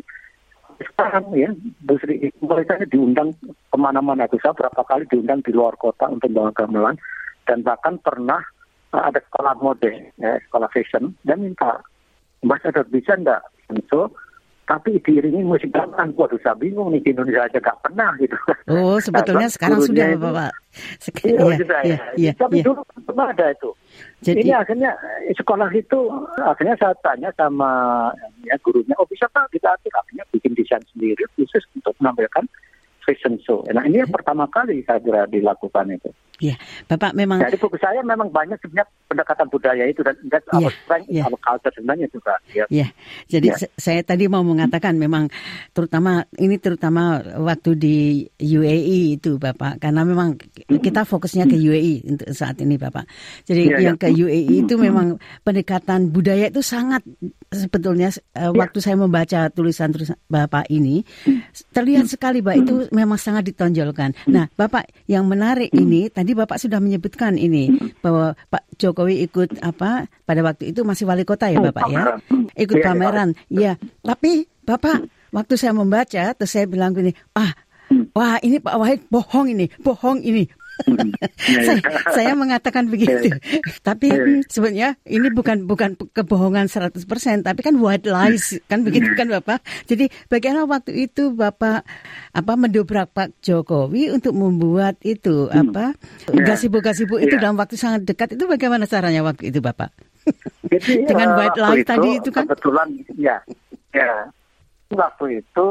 Sekarang 0.81 1.29
ya 1.37 1.53
Bu 1.85 2.01
Sri 2.01 2.33
mereka 2.41 2.81
diundang 2.89 3.37
ke 3.45 3.77
mana-mana. 3.77 4.25
Itu 4.25 4.41
saya 4.41 4.57
berapa 4.57 4.81
kali 4.81 5.05
diundang 5.13 5.45
di 5.45 5.53
luar 5.53 5.77
kota 5.77 6.09
untuk 6.09 6.33
bawa 6.33 6.55
gamelan. 6.57 6.97
Dan 7.45 7.61
bahkan 7.61 8.01
pernah 8.01 8.41
uh, 8.97 9.03
ada 9.05 9.21
sekolah 9.21 9.61
mode 9.61 9.93
ya, 10.17 10.41
sekolah 10.49 10.73
fashion. 10.73 11.13
Dan 11.27 11.45
minta 11.45 11.85
Ambassador 12.41 12.89
bisa 12.89 13.13
enggak? 13.21 13.45
So, 13.93 14.09
tapi 14.71 15.03
diiringi 15.03 15.43
musik 15.43 15.75
gamelan. 15.75 16.15
Waduh, 16.15 16.39
saya 16.39 16.55
bingung 16.55 16.95
nih 16.95 17.03
di 17.03 17.11
Indonesia 17.11 17.43
aja 17.43 17.59
gak 17.59 17.83
pernah 17.83 18.15
gitu. 18.23 18.39
Oh, 18.71 19.03
sebetulnya 19.03 19.51
Nah, 19.51 19.55
sekarang 19.59 19.79
sudah 19.83 20.07
itu- 20.15 20.23
Bapak. 20.23 20.51
Sek- 21.03 21.27
Iya, 21.27 21.43
iya, 21.43 21.59
iya, 21.59 21.75
ya. 21.83 21.99
iya, 22.15 22.33
Tapi 22.39 22.63
iya. 22.63 22.65
dulu 22.71 22.81
belum 23.03 23.19
ada 23.19 23.47
itu. 23.51 23.71
Jadi 24.23 24.47
Ini 24.47 24.53
akhirnya 24.55 24.91
eh, 25.27 25.35
sekolah 25.35 25.67
itu 25.75 25.99
akhirnya 26.39 26.79
saya 26.79 26.95
tanya 27.03 27.35
sama 27.35 27.71
ya 28.47 28.55
gurunya, 28.63 28.95
oh 29.03 29.09
bisa 29.11 29.27
pak 29.35 29.51
kita 29.51 29.75
atur 29.75 29.91
akhirnya 29.91 30.23
bikin 30.31 30.55
desain 30.55 30.79
sendiri 30.95 31.27
khusus 31.35 31.67
untuk 31.75 31.91
menampilkan 31.99 32.47
fashion 33.03 33.35
show. 33.43 33.67
Nah 33.67 33.83
ini 33.83 34.07
yang 34.07 34.13
pertama 34.15 34.47
kali 34.47 34.87
saya 34.87 35.03
kira 35.03 35.27
dilakukan 35.27 35.91
itu. 35.91 36.15
Iya, 36.41 36.57
Bapak 36.89 37.13
memang 37.13 37.39
Jadi 37.39 37.61
buku 37.61 37.77
saya 37.77 38.01
memang 38.01 38.33
banyak 38.33 38.57
sebenarnya 38.59 38.89
pendekatan 39.07 39.47
budaya 39.47 39.85
itu 39.85 40.01
dan 40.01 40.17
that's 40.27 40.49
Iya, 40.49 40.57
our 40.57 40.73
strength, 40.73 41.09
iya. 41.09 41.23
our 41.29 41.37
culture 41.37 41.73
sebenarnya 41.77 42.09
juga. 42.09 42.35
Ya. 42.51 42.65
Ya, 42.73 42.89
jadi 43.29 43.53
Ya. 43.53 43.57
se- 43.61 43.73
saya 43.77 44.01
tadi 44.01 44.25
mau 44.25 44.41
mengatakan 44.41 44.97
memang 44.97 45.29
terutama 45.71 46.25
ini 46.35 46.57
terutama 46.57 47.21
waktu 47.39 47.71
di 47.77 47.97
UAE 48.39 49.15
itu 49.15 49.37
Bapak 49.37 49.79
karena 49.79 50.01
memang 50.03 50.41
kita 50.67 51.05
fokusnya 51.05 51.45
ke 51.45 51.57
UAE 51.57 52.09
untuk 52.09 52.33
saat 52.33 52.57
ini 52.59 52.81
Bapak. 52.81 53.05
Jadi 53.45 53.63
Ya, 53.69 53.93
yang 53.93 53.97
ya. 53.97 54.03
ke 54.03 54.09
UAE 54.09 54.65
itu 54.65 54.75
memang 54.75 55.21
pendekatan 55.45 56.09
budaya 56.09 56.49
itu 56.49 56.65
sangat 56.65 57.05
sebetulnya 57.47 58.09
eh, 58.33 58.49
waktu 58.49 58.81
saya 58.81 58.97
membaca 58.97 59.53
tulisan-tulisan 59.53 60.17
Bapak 60.25 60.71
ini 60.71 61.05
terlihat 61.71 62.09
sekali 62.09 62.41
Pak 62.41 62.57
itu 62.57 62.75
memang 62.91 63.21
sangat 63.21 63.45
ditonjolkan. 63.45 64.17
Nah, 64.27 64.49
Bapak 64.51 64.89
yang 65.05 65.27
menarik 65.27 65.69
ini 65.71 66.09
tadi 66.09 66.30
Bapak 66.35 66.59
sudah 66.59 66.83
menyebutkan 66.83 67.39
ini 67.39 67.71
bahwa 68.03 68.35
Pak 68.51 68.67
Jokowi 68.77 69.25
ikut 69.31 69.63
apa 69.63 70.11
pada 70.27 70.41
waktu 70.43 70.75
itu 70.75 70.83
masih 70.83 71.07
wali 71.07 71.23
kota 71.23 71.49
ya 71.49 71.63
Bapak 71.63 71.87
ya 71.91 72.19
ikut 72.57 72.77
Iya, 72.81 72.83
iya. 72.83 72.89
pameran. 72.89 73.29
Iya, 73.49 73.73
tapi 74.03 74.33
Bapak 74.65 75.09
waktu 75.31 75.55
saya 75.57 75.73
membaca 75.75 76.23
terus 76.35 76.51
saya 76.51 76.67
bilang 76.67 76.95
gini, 76.95 77.13
ah, 77.37 77.53
wah 78.15 78.39
ini 78.43 78.59
Pak 78.63 78.77
Wahid 78.77 79.01
bohong 79.11 79.53
ini, 79.53 79.67
bohong 79.83 80.23
ini. 80.23 80.47
Iya, 81.41 81.61
saya, 81.67 81.81
iya. 81.81 82.01
saya 82.13 82.33
mengatakan 82.35 82.87
begitu. 82.93 83.33
tapi 83.81 84.11
Iya. 84.11 84.45
sebenarnya 84.47 84.89
ini 85.05 85.29
bukan 85.31 85.65
bukan 85.65 85.97
kebohongan 85.97 86.67
100%, 86.67 87.01
tapi 87.43 87.61
kan 87.61 87.75
white 87.77 88.07
lies 88.07 88.59
kan 88.67 88.83
begitu 88.83 89.13
kan 89.15 89.29
Bapak. 89.29 89.61
Jadi 89.87 90.09
bagaimana 90.27 90.67
waktu 90.67 91.09
itu 91.09 91.33
Bapak 91.33 91.85
apa 92.31 92.53
mendobrak 92.55 93.11
Pak 93.11 93.41
Jokowi 93.41 94.11
untuk 94.11 94.37
membuat 94.37 94.97
itu 95.03 95.49
apa 95.49 95.93
Iya. 96.31 96.55
gasibu-gasibu 96.55 97.19
itu 97.19 97.35
dalam 97.37 97.57
waktu 97.57 97.75
sangat 97.75 98.07
dekat 98.07 98.35
itu 98.35 98.45
bagaimana 98.47 98.85
caranya 98.85 99.25
waktu 99.25 99.51
itu 99.51 99.59
Bapak? 99.59 99.91
Jadi, 100.71 101.09
Dengan 101.09 101.35
eh, 101.35 101.37
white 101.41 101.59
lies 101.59 101.85
tadi 101.85 102.09
itu 102.21 102.29
kan? 102.31 102.45
Kebetulan, 102.47 102.89
ya. 103.17 103.37
ya. 103.91 104.29
Waktu 104.91 105.39
itu 105.39 105.67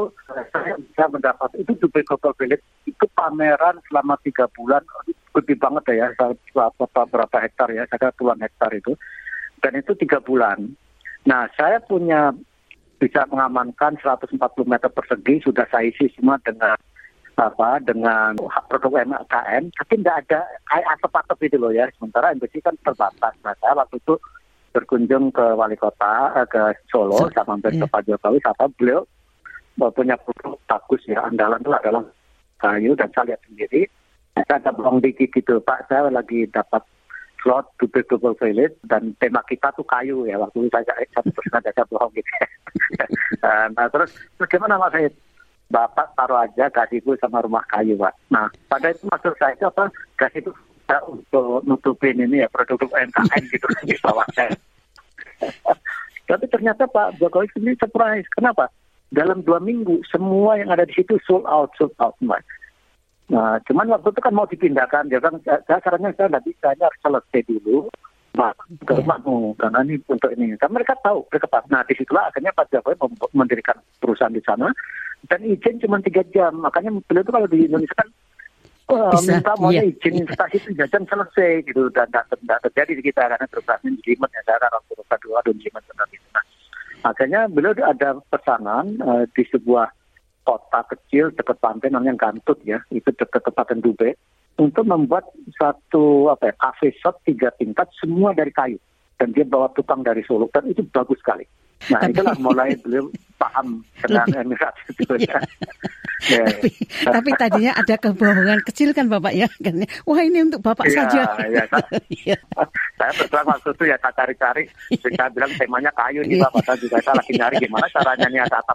saya 0.48 0.80
bisa 0.80 1.04
mendapat 1.12 1.52
itu 1.60 1.76
Dubai 1.76 2.00
Global 2.08 2.32
Village 2.40 2.64
itu 2.88 3.04
pameran 3.12 3.76
selama 3.92 4.16
tiga 4.24 4.48
bulan 4.56 4.80
gede 5.36 5.54
banget 5.60 5.84
ya 5.92 6.08
berapa, 6.56 7.04
berapa 7.04 7.36
hektar 7.44 7.68
ya 7.68 7.84
saya 7.92 8.08
puluhan 8.16 8.40
hektar 8.40 8.72
itu. 8.72 8.96
Dan 9.60 9.76
itu 9.76 9.92
tiga 10.00 10.24
bulan. 10.24 10.72
Nah 11.28 11.52
saya 11.52 11.84
punya 11.84 12.32
bisa 12.96 13.28
mengamankan 13.28 14.00
140 14.00 14.40
meter 14.64 14.88
persegi 14.88 15.44
sudah 15.44 15.68
saya 15.68 15.88
isi 15.88 16.08
semua 16.16 16.40
dengan 16.40 16.76
apa 17.40 17.80
dengan 17.80 18.36
produk 18.68 19.00
UMKM 19.00 19.72
tapi 19.72 19.92
tidak 19.96 20.28
ada 20.28 20.44
atap-atap 20.68 21.40
itu 21.40 21.56
loh 21.56 21.72
ya 21.72 21.88
sementara 21.96 22.36
embassy 22.36 22.60
kan 22.60 22.76
terbatas. 22.84 23.32
Nah 23.40 23.56
saya 23.60 23.76
waktu 23.76 23.96
itu 23.96 24.20
berkunjung 24.70 25.34
ke 25.34 25.46
wali 25.58 25.74
kota 25.74 26.34
eh, 26.38 26.46
ke 26.46 26.62
Solo 26.90 27.26
So- 27.26 27.32
sama 27.34 27.58
hampir 27.58 27.74
iya. 27.74 27.84
ke 27.84 27.86
Pak 27.90 28.02
Jokowi 28.06 28.38
sama 28.42 28.64
beliau 28.78 29.00
eh, 29.82 29.90
punya 29.90 30.14
produk 30.20 30.58
bagus 30.66 31.02
ya 31.10 31.22
andalan 31.26 31.60
itu 31.62 31.72
adalah 31.74 32.04
kayu 32.60 32.92
dan 32.94 33.08
saya 33.16 33.34
lihat 33.34 33.40
sendiri 33.48 33.88
saya 34.46 34.62
ada 34.62 34.70
belum 34.72 35.02
dikit 35.02 35.30
gitu 35.34 35.58
Pak. 35.60 35.90
Saya 35.90 36.08
lagi 36.08 36.46
dapat 36.48 36.82
slot 37.42 37.72
Dubai 37.80 38.04
Global 38.06 38.36
Village 38.38 38.76
dan 38.86 39.16
tema 39.18 39.40
kita 39.48 39.72
tuh 39.74 39.84
kayu 39.88 40.28
ya 40.28 40.36
waktu 40.36 40.68
itu 40.68 40.70
saya 40.70 40.84
saya 40.86 41.20
terus 41.24 41.52
ada 41.56 41.70
saya 41.72 41.86
bohong 41.88 42.12
gitu. 42.14 42.30
Eh, 43.40 43.66
nah 43.72 43.88
terus 43.88 44.12
gimana 44.52 44.76
Mas? 44.76 44.92
Said 44.92 45.14
Bapak 45.72 46.12
taruh 46.12 46.44
aja 46.44 46.68
gazebo 46.68 47.16
sama 47.16 47.40
rumah 47.40 47.64
kayu 47.72 47.96
Pak. 47.96 48.12
Nah 48.28 48.52
pada 48.68 48.92
itu 48.92 49.08
maksud 49.08 49.32
saya 49.40 49.56
itu 49.56 49.64
apa? 49.64 49.88
Gazebo 50.20 50.52
bisa 50.90 51.06
untuk 51.06 51.62
nutupin 51.70 52.18
ini 52.18 52.42
ya 52.42 52.48
produk 52.50 52.82
UMKM 52.82 53.42
gitu 53.46 53.66
di 53.86 53.94
bawahnya 54.02 54.50
tapi 56.30 56.44
ternyata 56.50 56.86
Pak 56.86 57.18
Jokowi 57.18 57.50
sendiri 57.54 57.74
surprise. 57.78 58.26
Kenapa? 58.34 58.70
Dalam 59.10 59.42
dua 59.42 59.58
minggu 59.58 60.02
semua 60.06 60.54
yang 60.58 60.70
ada 60.70 60.86
di 60.86 60.94
situ 60.94 61.18
sold 61.26 61.42
out 61.46 61.74
sold 61.78 61.94
out 61.98 62.14
Mas 62.22 62.42
Nah, 63.30 63.62
cuman 63.62 63.86
waktu 63.94 64.10
itu 64.10 64.20
kan 64.26 64.34
mau 64.34 64.42
dipindahkan, 64.42 65.06
dia 65.06 65.22
kan 65.22 65.38
saya 65.46 65.78
sarannya 65.86 66.10
saya 66.18 66.34
nggak 66.34 66.50
bisa, 66.50 66.74
ini 66.74 66.82
harus 66.82 66.98
selesai 66.98 67.46
dulu, 67.46 67.86
Pak, 68.34 68.58
ke 68.82 68.90
rumahmu, 68.90 69.54
karena 69.54 69.86
ini 69.86 70.02
untuk 70.10 70.34
ini. 70.34 70.58
Kan 70.58 70.74
mereka 70.74 70.98
tahu, 70.98 71.22
mereka 71.30 71.46
paham. 71.46 71.70
Nah, 71.70 71.86
di 71.86 71.94
situlah 71.94 72.26
akhirnya 72.26 72.50
Pak 72.50 72.74
Jokowi 72.74 72.98
mendirikan 73.38 73.78
perusahaan 74.02 74.34
di 74.34 74.42
sana, 74.42 74.74
dan 75.30 75.46
izin 75.46 75.78
cuma 75.78 76.02
tiga 76.02 76.26
jam. 76.34 76.58
Makanya 76.58 76.90
beliau 77.06 77.22
itu 77.22 77.30
kalau 77.30 77.46
di 77.46 77.58
Indonesia 77.70 77.94
kan 77.94 78.10
Bisa, 78.90 79.38
minta 79.38 79.54
maunya 79.58 79.82
iya, 79.86 79.92
izin 79.94 80.12
iya. 80.12 80.20
investasi 80.26 80.56
tiga 80.66 80.84
jam 80.90 81.02
selesai 81.06 81.62
gitu, 81.62 81.86
dan 81.94 82.10
tidak 82.10 82.58
terjadi 82.66 82.92
di 82.98 83.02
kita 83.06 83.22
karena 83.30 83.46
di 83.46 84.02
limit 84.02 84.30
ya, 84.34 84.56
roda 84.58 85.16
dua, 85.22 85.36
ada 85.38 85.50
limit 85.54 85.82
benar 85.86 86.06
gitu. 86.10 86.26
Nah, 86.34 86.44
akhirnya 87.06 87.40
beliau 87.46 87.72
ada 87.86 88.18
pesanan 88.28 88.98
eh, 88.98 89.24
di 89.32 89.42
sebuah 89.48 89.86
kota 90.42 90.80
kecil 90.90 91.30
dekat 91.36 91.56
pantai 91.62 91.94
namanya 91.94 92.18
Gantut 92.18 92.58
ya, 92.66 92.82
itu 92.90 93.10
dekat 93.14 93.44
Kabupaten 93.44 93.78
Dubai 93.78 94.12
untuk 94.58 94.84
membuat 94.84 95.24
satu 95.56 96.28
apa 96.28 96.50
ya, 96.50 96.54
cafe 96.58 96.92
shop 96.98 97.22
tiga 97.24 97.48
tingkat 97.56 97.88
semua 97.96 98.34
dari 98.36 98.52
kayu 98.52 98.76
dan 99.16 99.32
dia 99.32 99.44
bawa 99.44 99.72
tukang 99.72 100.04
dari 100.04 100.24
Solo 100.24 100.48
dan 100.52 100.68
itu 100.68 100.84
bagus 100.90 101.20
sekali. 101.20 101.44
Nah 101.88 101.96
Tapi- 101.98 102.12
itulah 102.12 102.36
mulai 102.36 102.76
beliau 102.76 103.08
paham 103.34 103.80
Lebih- 104.04 104.36
Emirat 104.36 104.74
itu 104.92 105.14
Iya. 105.16 105.32
ya. 105.32 105.40
Ya, 106.20 106.44
tapi, 106.44 106.68
tapi 107.00 107.30
tadinya 107.32 107.72
ada 107.72 107.96
kebohongan 107.96 108.60
kecil 108.68 108.92
kan 108.92 109.08
Bapak 109.08 109.32
ya 109.32 109.48
kan 109.56 109.72
wah 110.04 110.20
ini 110.20 110.44
untuk 110.44 110.60
Bapak 110.60 110.84
Iya, 110.84 111.08
saja 111.08 111.20
iya. 111.40 111.64
Iya. 112.12 112.36
saya 112.94 113.12
berterang 113.16 113.48
waktu 113.48 113.72
itu 113.72 113.84
ya 113.88 113.96
tak 113.96 114.12
cari-cari, 114.12 114.68
saya 114.92 115.32
bilang 115.32 115.48
temanya 115.56 115.88
kayu 115.96 116.20
nih 116.20 116.36
Iya. 116.36 116.52
Pak, 116.52 116.60
saya 116.62 116.76
juga 116.76 116.96
saya 117.00 117.16
lagi 117.16 117.32
nyari 117.32 117.56
gimana 117.56 117.86
caranya 117.88 118.26
nih 118.28 118.40
ada. 118.44 118.60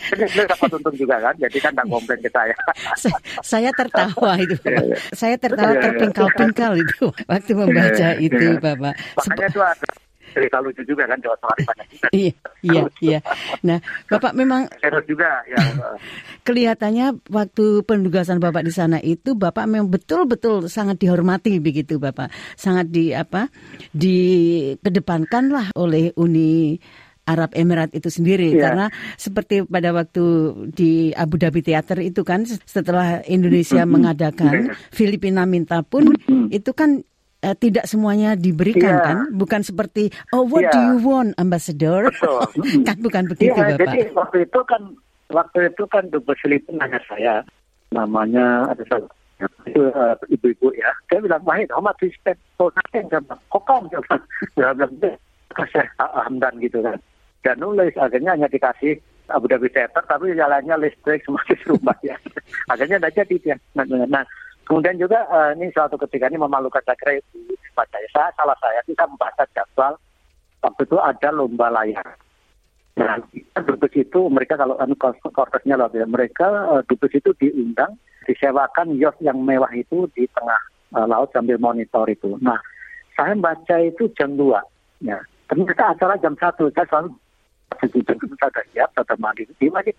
Ini 0.00 0.24
beliau 0.24 0.46
dapat 0.48 0.68
untung 0.72 0.96
juga 0.96 1.16
kan, 1.20 1.34
jadi 1.36 1.56
kan 1.60 1.70
nggak 1.76 1.88
komplain 1.92 2.20
ke 2.24 2.30
saya. 2.32 2.56
Sa- 2.96 3.20
saya 3.44 3.68
tertawa 3.70 4.32
itu 4.40 4.56
Iya, 4.56 4.64
Bapak. 4.64 4.84
iya. 4.88 4.96
saya 5.12 5.36
tertawa 5.36 5.68
Iya, 5.68 5.76
iya. 5.76 5.84
terpingkal-pingkal 5.84 6.72
itu 6.80 7.04
waktu 7.28 7.52
membaca 7.52 8.08
Iya, 8.16 8.24
itu 8.24 8.44
iya. 8.48 8.56
Bapak 8.56 8.94
Makanya 8.96 9.46
itu 9.46 9.60
ada 9.60 9.88
cerita 10.30 10.58
lucu 10.58 10.82
juga 10.82 11.04
kan 11.04 11.18
Jawa 11.18 11.36
Tengah 11.36 11.56
banyak 11.66 11.86
juga. 11.90 12.08
iya 12.10 12.32
iya 12.62 12.82
iya 13.00 13.18
nah 13.60 13.78
Bapak 14.06 14.32
memang 14.32 14.70
Serius 14.82 15.04
juga 15.04 15.42
ya. 15.44 15.58
kelihatannya 16.46 17.20
waktu 17.28 17.84
penugasan 17.84 18.38
Bapak 18.38 18.62
di 18.62 18.72
sana 18.72 18.98
itu 18.98 19.34
Bapak 19.34 19.66
memang 19.66 19.90
betul-betul 19.90 20.66
sangat 20.66 20.98
dihormati 20.98 21.58
begitu 21.58 21.98
Bapak. 21.98 22.30
Sangat 22.54 22.88
di 22.88 23.12
apa? 23.12 23.50
dikedepankan 23.92 25.44
lah 25.50 25.66
oleh 25.74 26.12
Uni 26.16 26.78
Arab 27.28 27.54
Emirat 27.54 27.94
itu 27.94 28.10
sendiri 28.10 28.50
Iya. 28.50 28.62
karena 28.64 28.86
seperti 29.14 29.62
pada 29.62 29.94
waktu 29.94 30.24
di 30.74 31.14
Abu 31.14 31.38
Dhabi 31.38 31.62
Theater 31.62 32.02
itu 32.02 32.26
kan 32.26 32.42
setelah 32.42 33.22
Indonesia 33.22 33.86
mengadakan 33.86 34.74
Filipina 34.90 35.46
minta 35.46 35.86
pun 35.86 36.10
itu 36.50 36.74
kan 36.74 37.06
eh, 37.40 37.56
tidak 37.56 37.84
semuanya 37.84 38.36
diberikan 38.36 38.94
Iya. 38.94 39.04
kan? 39.04 39.18
Bukan 39.32 39.60
seperti 39.60 40.08
oh 40.30 40.44
what 40.44 40.64
do 40.66 40.76
Iya. 40.76 40.86
you 40.86 40.96
want 41.00 41.30
ambassador? 41.36 42.08
Betul. 42.12 42.40
kan 42.88 42.96
bukan 43.00 43.22
begitu 43.28 43.52
Iya, 43.52 43.74
Bapak. 43.74 43.80
jadi 43.80 43.98
waktu 44.12 44.36
itu 44.44 44.60
kan 44.64 44.82
waktu 45.30 45.58
itu 45.68 45.82
kan 45.86 46.04
Dubes 46.08 46.38
Filipina 46.38 46.84
nanya 46.84 47.00
saya 47.06 47.34
namanya 47.90 48.70
ada 48.70 48.82
salah 48.86 49.10
itu 49.64 49.80
eh, 49.82 50.14
ibu-ibu 50.30 50.68
ya. 50.76 50.92
Dia 51.08 51.18
bilang 51.18 51.40
Wahid 51.42 51.72
how 51.72 51.80
much 51.80 51.96
you 52.04 52.12
spend 52.12 52.36
for 52.54 52.68
nothing 52.76 53.08
dia 53.08 53.20
bilang 53.24 53.40
kokong 53.48 53.84
dia 53.90 54.00
bilang 54.04 54.22
dia 54.52 54.68
bilang 54.76 54.92
"Deh, 55.00 55.14
kasih 55.50 55.86
Hamdan 55.96 56.54
gitu 56.60 56.78
kan. 56.84 56.98
Dan 57.40 57.56
nulis 57.56 57.96
akhirnya 57.96 58.36
hanya 58.36 58.52
dikasih 58.52 59.00
Abu 59.32 59.48
Dhabi 59.48 59.72
Theater 59.72 60.02
tapi 60.04 60.36
jalannya 60.36 60.76
listrik 60.76 61.22
semakin 61.26 61.58
rumah 61.66 61.96
ya. 62.04 62.20
Akhirnya 62.68 63.00
tidak 63.00 63.14
jadi 63.24 63.34
dia. 63.40 63.56
Nah, 63.72 63.84
nah 64.04 64.24
kemudian 64.70 65.02
juga 65.02 65.26
eh, 65.26 65.58
ini 65.58 65.74
suatu 65.74 65.98
ketika 66.06 66.30
ini 66.30 66.38
memalukan 66.38 66.78
saya 66.86 66.94
kira 66.94 67.18
ibu 67.18 67.58
Pak 67.74 67.90
saya 67.90 68.06
saya 68.14 68.30
salah 68.38 68.54
saya 68.62 68.78
kita 68.86 69.02
membaca 69.10 69.42
jadwal 69.50 69.98
waktu 70.62 70.82
itu 70.86 70.96
ada 71.02 71.28
lomba 71.34 71.66
layar 71.74 72.06
Nah, 73.00 73.16
dubes 73.64 73.96
itu 73.96 74.20
mereka 74.28 74.60
kalau 74.60 74.76
anu 74.76 74.92
korpesnya 75.32 75.80
loh, 75.80 75.88
mereka 76.04 76.76
eh, 76.76 76.82
dubes 76.84 77.08
itu 77.16 77.32
diundang, 77.40 77.96
disewakan 78.28 78.92
yacht 79.00 79.16
yang 79.24 79.40
mewah 79.40 79.70
itu 79.72 80.04
di 80.12 80.28
tengah 80.36 80.60
eh, 80.98 81.06
laut 81.08 81.32
sambil 81.32 81.56
monitor 81.56 82.04
itu. 82.12 82.36
Nah, 82.44 82.60
saya 83.16 83.32
baca 83.40 83.76
itu 83.80 84.12
jam 84.20 84.36
2. 84.36 85.06
Ya. 85.06 85.16
Ternyata 85.48 85.96
acara 85.96 86.20
jam 86.20 86.36
satu, 86.36 86.68
saya 86.76 86.84
selalu 86.92 87.16
jujur 87.88 88.14
saya 88.36 88.52
sudah 88.52 88.64
siap, 88.76 88.88
sudah 88.92 89.16
mandi, 89.16 89.48
di 89.56 89.66
mana? 89.72 89.92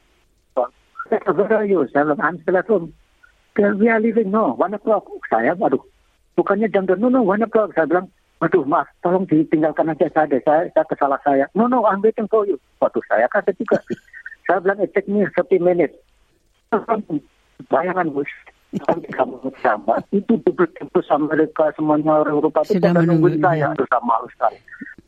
Saya 1.09 1.19
bilang, 1.27 2.21
I'm 2.21 2.37
still 2.39 2.55
at 2.55 2.69
home. 2.69 2.93
We 3.57 3.89
are 3.89 3.99
leaving, 3.99 4.31
no, 4.31 4.55
one 4.55 4.73
o'clock. 4.73 5.07
Saya, 5.27 5.55
waduh, 5.55 5.83
bukannya 6.39 6.71
jam 6.71 6.87
no, 6.87 7.09
no, 7.11 7.21
one 7.21 7.43
o'clock. 7.43 7.75
Saya 7.75 7.87
bilang, 7.87 8.07
waduh, 8.39 8.63
maaf, 8.63 8.87
tolong 9.03 9.27
ditinggalkan 9.27 9.91
aja 9.91 10.07
saya, 10.15 10.39
saya, 10.47 10.71
saya 10.71 10.85
kesalah 10.87 11.19
saya. 11.23 11.45
No, 11.51 11.67
no, 11.67 11.83
I'm 11.83 11.99
waiting 11.99 12.31
for 12.31 12.47
you. 12.47 12.55
Waduh, 12.79 13.03
saya 13.11 13.27
kaget 13.27 13.59
juga. 13.59 13.83
saya 14.47 14.63
bilang, 14.63 14.79
it 14.79 14.95
take 14.95 15.11
me 15.11 15.27
30 15.35 15.59
minutes. 15.59 15.95
Bayangan, 17.67 18.09
bos, 18.15 18.31
sama 19.59 19.99
itu 20.15 20.39
betul-betul 20.39 21.03
sama 21.03 21.35
mereka 21.35 21.75
semuanya 21.75 22.23
orang 22.23 22.39
Eropa 22.39 22.63
itu 22.63 22.79
Sudah 22.79 22.91
menunggu, 22.95 23.27
saya 23.35 23.67
itu 23.75 23.83
sama 23.91 24.15
malu 24.15 24.27
sekali 24.31 24.57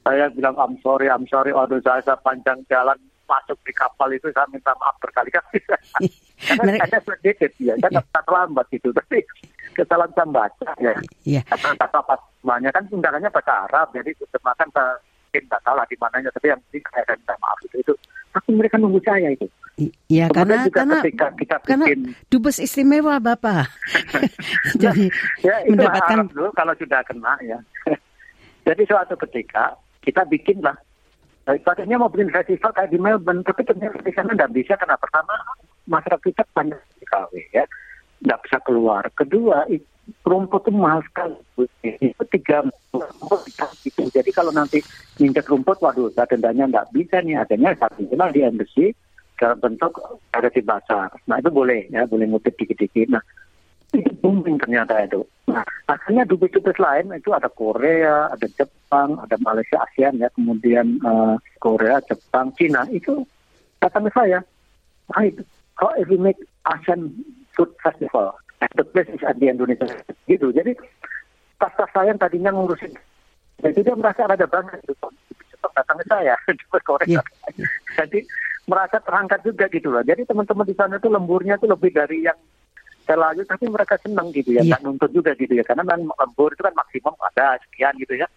saya 0.03 0.25
bilang 0.35 0.55
I'm 0.59 0.75
sorry 0.83 1.07
I'm 1.07 1.23
sorry 1.31 1.55
aduh 1.55 1.79
saya, 1.79 2.03
saya 2.03 2.19
panjang 2.19 2.59
jalan 2.67 2.99
masuk 3.23 3.55
di 3.63 3.71
kapal 3.71 4.11
itu 4.11 4.27
saya 4.35 4.43
minta 4.51 4.75
maaf 4.75 4.99
berkali-kali 4.99 5.63
karena 6.45 6.71
Mereka- 6.75 6.87
saya 6.89 7.01
sedikit 7.07 7.51
ya 7.57 7.73
nggak 7.75 7.91
bisa 7.93 8.19
terlambat 8.23 8.65
gitu 8.69 8.89
tapi 8.91 9.17
kesalahan 9.73 10.11
saya 10.13 10.27
baca 10.27 10.69
ya 10.77 10.93
Iya. 11.23 11.41
kata 11.49 11.99
pas 12.03 12.19
semuanya 12.39 12.69
kan 12.69 12.83
undangannya 12.87 13.29
bahasa 13.29 13.53
Arab 13.65 13.87
jadi 13.91 14.11
terjemahkan 14.13 14.67
saya 14.69 14.91
mungkin 14.99 15.43
nggak 15.49 15.61
salah 15.63 15.85
di 15.87 15.95
mananya 15.97 16.29
tapi 16.29 16.45
yang 16.49 16.59
penting 16.69 16.83
saya 16.87 17.03
akan 17.03 17.17
minta 17.17 17.35
maaf 17.39 17.59
itu 17.63 17.75
itu 17.79 17.93
tapi 18.29 18.49
mereka 18.53 18.75
nunggu 18.77 19.01
saya 19.01 19.29
itu 19.29 19.47
Iya, 20.05 20.29
karena 20.29 20.69
juga 20.69 20.85
karena 20.85 20.95
ketika 21.01 21.27
kita 21.33 21.55
karena 21.65 21.85
bikin 21.89 22.01
dubes 22.29 22.61
istimewa 22.61 23.17
Bapak. 23.17 23.73
Jadi 24.85 25.09
ya 25.41 25.65
itu 25.65 25.73
mendapatkan 25.73 26.29
dulu 26.29 26.53
kalau 26.53 26.77
sudah 26.77 27.01
kena 27.01 27.33
ya. 27.41 27.57
Jadi 28.69 28.85
suatu 28.85 29.17
ketika 29.25 29.73
kita 30.05 30.29
bikin 30.29 30.61
lah. 30.61 30.77
Nah, 31.43 31.57
Tadinya 31.57 31.99
mau 31.99 32.11
bikin 32.13 32.29
festival 32.29 32.69
kayak 32.69 32.93
di 32.93 33.01
Melbourne, 33.01 33.41
tapi 33.41 33.65
ternyata 33.65 33.97
di 33.97 34.13
sana 34.13 34.31
nggak 34.31 34.53
bisa 34.53 34.77
karena 34.77 34.93
pertama 34.93 35.33
masyarakat 35.89 36.23
kita 36.23 36.43
banyak 36.51 36.79
sekali 36.99 37.41
ya, 37.51 37.65
nggak 38.23 38.41
bisa 38.47 38.57
keluar. 38.63 39.03
Kedua, 39.13 39.67
rumput 40.27 40.67
itu 40.67 40.71
mahal 40.75 41.01
sekali. 41.07 41.35
Itu 41.83 42.23
tiga 42.31 42.63
rumput 42.91 43.41
gitu. 43.83 44.07
Jadi 44.11 44.29
kalau 44.35 44.51
nanti 44.51 44.83
nginjek 45.19 45.47
rumput, 45.47 45.79
waduh, 45.79 46.11
dendanya 46.11 46.67
nggak 46.67 46.89
bisa 46.91 47.23
nih. 47.23 47.39
Adanya 47.39 47.75
satu 47.79 48.03
jelas 48.07 48.31
di 48.35 48.41
embassy 48.43 48.85
dalam 49.39 49.59
bentuk 49.59 49.99
ada 50.31 50.49
di 50.51 50.61
pasar. 50.63 51.09
Nah 51.27 51.39
itu 51.39 51.49
boleh 51.51 51.89
ya, 51.91 52.07
boleh 52.07 52.25
ngutip 52.29 52.55
dikit-dikit. 52.55 53.11
Nah 53.11 53.23
itu 53.93 54.11
booming 54.23 54.57
ternyata 54.57 55.05
itu. 55.05 55.21
Nah, 55.45 55.61
akhirnya 55.85 56.25
dubes-dubes 56.25 56.81
lain 56.81 57.13
itu 57.13 57.29
ada 57.29 57.45
Korea, 57.51 58.31
ada 58.33 58.47
Jepang, 58.57 59.21
ada 59.21 59.37
Malaysia, 59.37 59.77
ASEAN 59.85 60.17
ya, 60.17 60.33
kemudian 60.33 60.97
eh, 60.97 61.35
Korea, 61.61 62.01
Jepang, 62.09 62.49
Cina 62.57 62.89
itu 62.89 63.21
ke 63.77 63.87
saya. 64.15 64.41
Ah 65.11 65.23
itu, 65.27 65.43
if 65.97 66.07
we 66.07 66.17
make 66.17 66.39
ASEAN 66.69 67.13
Food 67.57 67.73
Festival, 67.81 68.37
and 68.61 68.71
the 68.75 68.85
place 68.85 69.09
is 69.11 69.21
at 69.25 69.39
the 69.39 69.49
Indonesia 69.49 69.89
gitu. 70.29 70.53
Jadi 70.53 70.77
pas-pas 71.59 71.89
saya 71.91 72.11
yang 72.13 72.19
tadinya 72.19 72.51
ngurusin, 72.53 72.93
jadi 73.61 73.79
dia 73.79 73.95
merasa 73.95 74.27
ada 74.27 74.47
banget 74.47 74.79
gitu. 74.87 75.07
Datang 75.63 75.97
ke 76.03 76.05
saya, 76.05 76.35
Korea. 76.87 77.07
Iya. 77.07 77.21
Jadi 77.97 78.19
merasa 78.67 78.99
terangkat 78.99 79.43
juga 79.47 79.65
gitu 79.71 79.91
loh. 79.91 80.03
Jadi 80.03 80.27
teman-teman 80.27 80.67
di 80.67 80.75
sana 80.75 80.99
itu 80.99 81.07
lemburnya 81.07 81.55
itu 81.55 81.67
lebih 81.67 81.91
dari 81.95 82.27
yang 82.27 82.37
selalu 83.03 83.43
tapi 83.43 83.67
mereka 83.67 83.99
senang 83.99 84.31
gitu 84.31 84.55
ya, 84.55 84.63
nggak 84.63 84.83
nuntut 84.83 85.11
juga 85.11 85.35
gitu 85.35 85.55
ya. 85.55 85.63
Karena 85.63 85.83
memang 85.83 86.15
lembur 86.19 86.51
itu 86.55 86.63
kan 86.63 86.75
maksimum 86.75 87.15
ada 87.31 87.59
sekian 87.67 87.95
gitu 87.99 88.15
ya. 88.19 88.27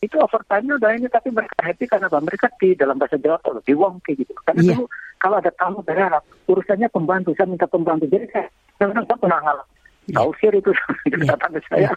Itu 0.00 0.16
overtime-nya 0.16 0.80
udah 0.80 0.90
ini 0.96 1.08
tapi 1.12 1.28
mereka 1.28 1.60
happy 1.60 1.84
karena 1.84 2.08
apa? 2.08 2.24
Mereka 2.24 2.46
di 2.56 2.72
dalam 2.72 2.96
bahasa 2.96 3.20
Jawa 3.20 3.36
tuh 3.44 3.60
di 3.60 3.76
wongke 3.76 4.16
gitu. 4.16 4.32
Karena 4.48 4.60
Iya. 4.64 4.72
dulu 4.80 4.84
kalau 5.20 5.36
ada 5.36 5.52
tamu 5.52 5.84
berharap 5.84 6.24
urusannya 6.48 6.88
pembantu, 6.88 7.36
saya 7.36 7.52
minta 7.52 7.68
pembantu. 7.68 8.08
Jadi 8.08 8.24
saya 8.32 8.48
sebenarnya 8.80 9.04
saya 9.04 9.18
pernah 9.20 9.38
ngalah. 9.44 9.66
Iya. 10.08 10.16
Tahu 10.16 10.30
sih 10.40 10.48
itu 10.60 10.72
Iya. 10.72 11.36
datang 11.36 11.52
ke 11.52 11.60
saya. 11.68 11.90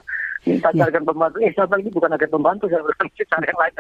Minta 0.44 0.70
Iya. 0.70 0.84
carikan 0.84 1.04
pembantu. 1.04 1.36
Eh, 1.40 1.52
saya 1.52 1.66
bilang 1.66 1.82
ini 1.82 1.92
bukan 1.92 2.12
ada 2.12 2.28
pembantu, 2.28 2.64
saya 2.68 2.82
bilang 2.82 3.08
cari 3.16 3.46
yang 3.48 3.58
lain. 3.58 3.74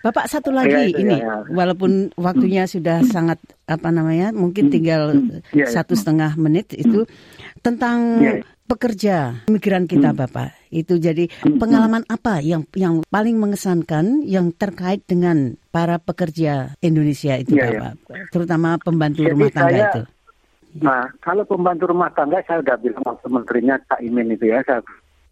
Bapak 0.00 0.24
satu 0.26 0.50
lagi 0.50 0.70
Iya, 0.70 0.82
itu 0.86 1.00
ini 1.00 1.16
ya, 1.16 1.26
ya. 1.26 1.36
walaupun 1.48 1.90
waktunya 2.14 2.62
sudah 2.64 3.02
sangat 3.04 3.40
apa 3.64 3.88
namanya 3.88 4.30
mungkin 4.30 4.68
tinggal 4.68 5.16
Iya, 5.50 5.64
iya. 5.64 5.66
satu 5.66 5.92
setengah 5.92 6.36
menit 6.36 6.70
itu 6.70 7.02
tentang 7.58 8.20
Iya. 8.20 8.32
pekerja 8.64 9.16
migran 9.46 9.84
kita 9.84 10.12
Bapak 10.12 10.54
itu 10.68 10.96
jadi 10.96 11.26
pengalaman 11.52 12.04
apa 12.06 12.38
yang 12.38 12.64
yang 12.72 13.02
paling 13.06 13.36
mengesankan 13.36 14.22
yang 14.22 14.48
terkait 14.50 15.02
dengan 15.02 15.58
para 15.68 15.96
pekerja 15.96 16.76
Indonesia 16.78 17.36
itu 17.36 17.52
iya. 17.54 17.68
Bapak 17.74 17.92
terutama 18.28 18.76
pembantu 18.76 19.24
Jadi 19.24 19.32
rumah 19.34 19.50
tangga 19.50 19.72
saya- 19.72 19.90
itu 19.90 20.02
Nah, 20.72 21.04
kalau 21.20 21.44
pembantu 21.44 21.84
rumah 21.84 22.08
tangga 22.10 22.40
saya 22.42 22.64
udah 22.64 22.80
bilang 22.80 23.04
waktu 23.04 23.28
menterinya 23.28 23.76
Cak 23.84 24.00
Imin 24.00 24.32
itu 24.32 24.48
ya, 24.48 24.64
saya 24.64 24.80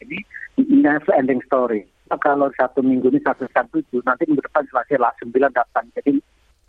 ini 0.05 0.19
never 0.57 1.13
ending 1.15 1.41
story. 1.47 1.85
Nah, 2.11 2.19
kalau 2.19 2.51
satu 2.59 2.83
minggu 2.83 3.07
ini 3.15 3.23
satu 3.23 3.47
tujuh, 3.47 4.03
nanti 4.03 4.27
minggu 4.27 4.43
depan 4.43 4.67
selesai 4.67 4.99
sembilan 5.23 5.51
delapan. 5.55 5.85
Jadi 5.95 6.19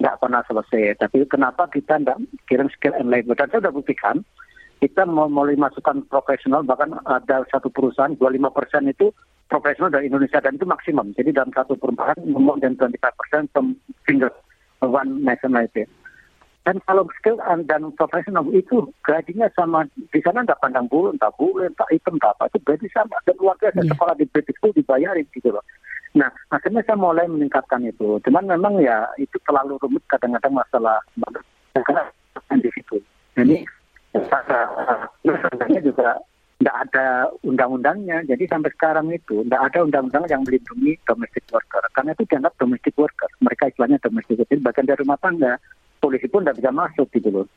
nggak 0.01 0.17
pernah 0.21 0.41
selesai. 0.45 1.01
Tapi 1.01 1.25
kenapa 1.25 1.65
kita 1.69 1.97
nggak 2.01 2.17
kirim 2.45 2.69
skill 2.73 2.93
and 2.97 3.09
labor? 3.09 3.33
Dan 3.33 3.49
saya 3.49 3.65
udah 3.65 3.73
buktikan 3.73 4.21
kita 4.81 5.05
mau 5.05 5.29
mulai 5.29 5.53
masukkan 5.53 6.01
profesional 6.09 6.65
bahkan 6.65 6.97
ada 7.05 7.45
satu 7.53 7.69
perusahaan 7.69 8.17
25 8.17 8.49
persen 8.49 8.89
itu 8.89 9.13
profesional 9.45 9.93
dari 9.93 10.09
Indonesia 10.09 10.41
dan 10.41 10.57
itu 10.57 10.65
maksimum. 10.65 11.13
Jadi 11.13 11.37
dalam 11.37 11.53
satu 11.53 11.77
perusahaan 11.77 12.17
more 12.25 12.57
than 12.57 12.73
25 12.73 12.97
persen 12.97 13.45
from 13.53 13.77
single 14.09 14.33
one 14.81 15.21
nationality. 15.21 15.85
Dan 16.61 16.77
kalau 16.85 17.09
skill 17.17 17.41
dan 17.65 17.89
profesional 17.97 18.45
itu 18.53 18.85
gajinya 19.01 19.49
sama 19.57 19.81
di 19.97 20.21
sana 20.21 20.45
nggak 20.45 20.61
pandang 20.61 20.85
bulu, 20.85 21.09
entah 21.09 21.33
bulu, 21.33 21.65
entah 21.65 21.89
hitam, 21.89 22.21
entah 22.21 22.37
apa 22.37 22.53
itu 22.53 22.61
gaji 22.61 22.87
sama 22.93 23.17
dan 23.25 23.33
luar 23.41 23.57
biasa 23.57 23.81
Iya. 23.81 23.89
sekolah 23.97 24.13
di 24.13 24.25
British 24.29 24.57
School 24.61 24.77
dibayarin 24.77 25.25
gitu 25.33 25.49
loh. 25.49 25.65
Nah 26.13 26.29
akhirnya 26.53 26.85
saya 26.85 27.01
mulai 27.01 27.25
meningkatkan 27.25 27.81
itu. 27.81 28.21
Cuman 28.21 28.45
memang 28.45 28.77
ya 28.77 29.09
itu 29.17 29.41
terlalu 29.41 29.81
rumit 29.81 30.05
kadang-kadang 30.05 30.53
masalah 30.53 31.01
karena 31.73 32.03
di 32.61 32.69
situ. 32.77 33.01
Jadi 33.33 33.65
sebenarnya 34.13 35.81
juga 35.81 36.21
nggak 36.61 36.77
ada 36.77 37.25
undang-undangnya. 37.41 38.21
Jadi 38.29 38.45
sampai 38.45 38.69
sekarang 38.77 39.09
itu 39.09 39.41
nggak 39.49 39.73
ada 39.73 39.81
undang-undang 39.81 40.29
yang 40.29 40.45
melindungi 40.45 40.93
domestic 41.09 41.41
worker. 41.49 41.81
Karena 41.97 42.13
itu 42.13 42.29
dianggap 42.29 42.53
domestic 42.61 42.93
worker. 43.01 43.29
Mereka 43.41 43.73
istilahnya 43.73 43.97
domestic 43.97 44.37
worker. 44.37 44.61
Bagian 44.61 44.85
dari 44.85 45.01
rumah 45.01 45.17
tangga. 45.17 45.57
Polisi 46.11 46.27
pun 46.27 46.43
nggak 46.43 46.59
bisa 46.59 46.75
masuk 46.75 47.07
gitu 47.15 47.31
loh. 47.31 47.47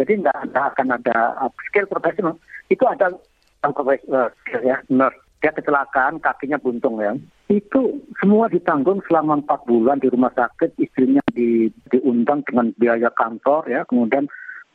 Jadi 0.00 0.24
nggak 0.24 0.56
akan 0.56 0.96
ada 0.96 1.36
uh, 1.36 1.52
skill 1.68 1.84
profesional. 1.84 2.40
Itu 2.72 2.88
ada 2.88 3.12
yang 3.60 3.72
profesional 3.76 4.32
ya, 4.64 4.80
nurse. 4.88 5.20
Dia 5.44 5.52
kecelakaan, 5.52 6.20
kakinya 6.24 6.56
buntung 6.56 6.96
ya. 7.00 7.12
Itu 7.52 8.00
semua 8.16 8.48
ditanggung 8.48 9.04
selama 9.04 9.44
empat 9.44 9.68
bulan 9.68 10.00
di 10.00 10.08
rumah 10.08 10.32
sakit. 10.32 10.80
Istrinya 10.80 11.20
di, 11.32 11.68
diundang 11.92 12.40
dengan 12.48 12.72
biaya 12.80 13.12
kantor 13.12 13.68
ya. 13.68 13.84
Kemudian 13.84 14.24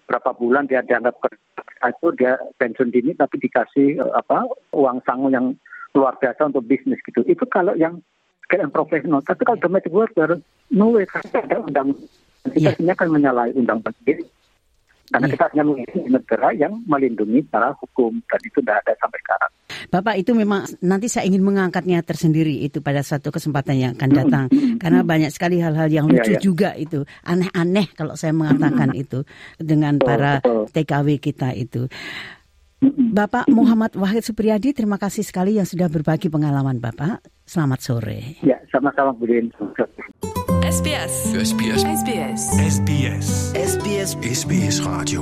berapa 0.05 0.37
bulan 0.37 0.69
dia 0.69 0.85
dianggap 0.85 1.17
kerja 1.17 1.89
itu 1.89 2.07
dia 2.17 2.37
pensiun 2.61 2.89
dini 2.93 3.13
tapi 3.13 3.41
dikasih 3.41 4.01
apa 4.13 4.45
uang 4.73 5.01
sangu 5.05 5.29
yang 5.33 5.57
luar 5.97 6.17
biasa 6.21 6.49
untuk 6.49 6.65
bisnis 6.65 7.01
gitu. 7.05 7.25
Itu 7.25 7.45
kalau 7.49 7.73
yang 7.73 8.01
skill 8.45 8.61
and 8.61 8.73
profesional. 8.73 9.25
Tapi 9.25 9.41
kalau 9.41 9.57
domestic 9.57 9.93
worker, 9.93 10.37
no 10.69 10.93
way 10.93 11.09
ada 11.33 11.57
undang 11.61 11.97
kita 12.51 12.59
Iya. 12.59 12.69
sebenarnya 12.75 12.95
kan 12.95 13.09
menyalahi 13.09 13.51
undang-undang 13.53 13.95
sendiri. 14.01 14.23
Karena 15.05 15.25
Iya. 15.29 15.33
kita 15.37 15.43
hanya 15.53 15.63
mengisi 15.63 15.99
negara 16.09 16.49
yang 16.51 16.73
melindungi 16.83 17.39
secara 17.45 17.69
hukum 17.77 18.11
dan 18.25 18.39
itu 18.41 18.57
tidak 18.57 18.75
ada 18.81 18.93
sampai 18.97 19.19
sekarang. 19.21 19.51
Bapak 19.85 20.15
itu 20.17 20.31
memang 20.33 20.61
nanti 20.81 21.05
saya 21.05 21.29
ingin 21.29 21.45
mengangkatnya 21.45 22.01
tersendiri 22.01 22.57
itu 22.59 22.81
pada 22.81 23.05
suatu 23.05 23.29
kesempatan 23.29 23.77
yang 23.77 23.91
akan 23.93 24.09
datang 24.11 24.45
karena 24.81 25.05
banyak 25.05 25.29
sekali 25.29 25.61
hal-hal 25.61 25.85
yang 25.87 26.09
Iya, 26.09 26.13
lucu 26.17 26.31
iya. 26.33 26.41
juga 26.41 26.69
itu 26.73 27.05
aneh-aneh 27.21 27.93
kalau 27.93 28.17
saya 28.17 28.33
mengatakan 28.33 28.97
itu 28.97 29.21
dengan 29.61 30.01
Betul, 30.01 30.07
para 30.09 30.33
betul. 30.41 30.61
TKW 30.73 31.07
kita 31.21 31.53
itu. 31.53 31.85
Bapak 33.15 33.45
Muhammad 33.47 33.93
Wahid 33.93 34.25
Supriyadi 34.25 34.73
terima 34.73 34.97
kasih 34.97 35.21
sekali 35.21 35.57
yang 35.57 35.65
sudah 35.65 35.85
berbagi 35.85 36.33
pengalaman 36.33 36.81
Bapak. 36.81 37.21
Selamat 37.45 37.77
sore. 37.79 38.41
Ya, 38.41 38.57
sama-sama 38.73 39.13
Bu 39.13 39.29
Din. 39.29 39.53
SBS. 40.75 41.15
SBS. 41.51 41.81
SBS. 42.03 42.41
SBS. 42.75 43.27
SBS 43.71 44.11
SBS 44.39 44.77
Radio. 44.83 45.21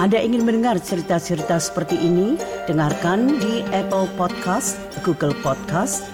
Anda 0.00 0.20
ingin 0.20 0.44
mendengar 0.48 0.80
cerita-cerita 0.80 1.60
seperti 1.60 2.00
ini? 2.00 2.40
Dengarkan 2.64 3.40
di 3.44 3.60
Apple 3.76 4.08
Podcast, 4.16 4.80
Google 5.04 5.36
Podcast, 5.44 6.13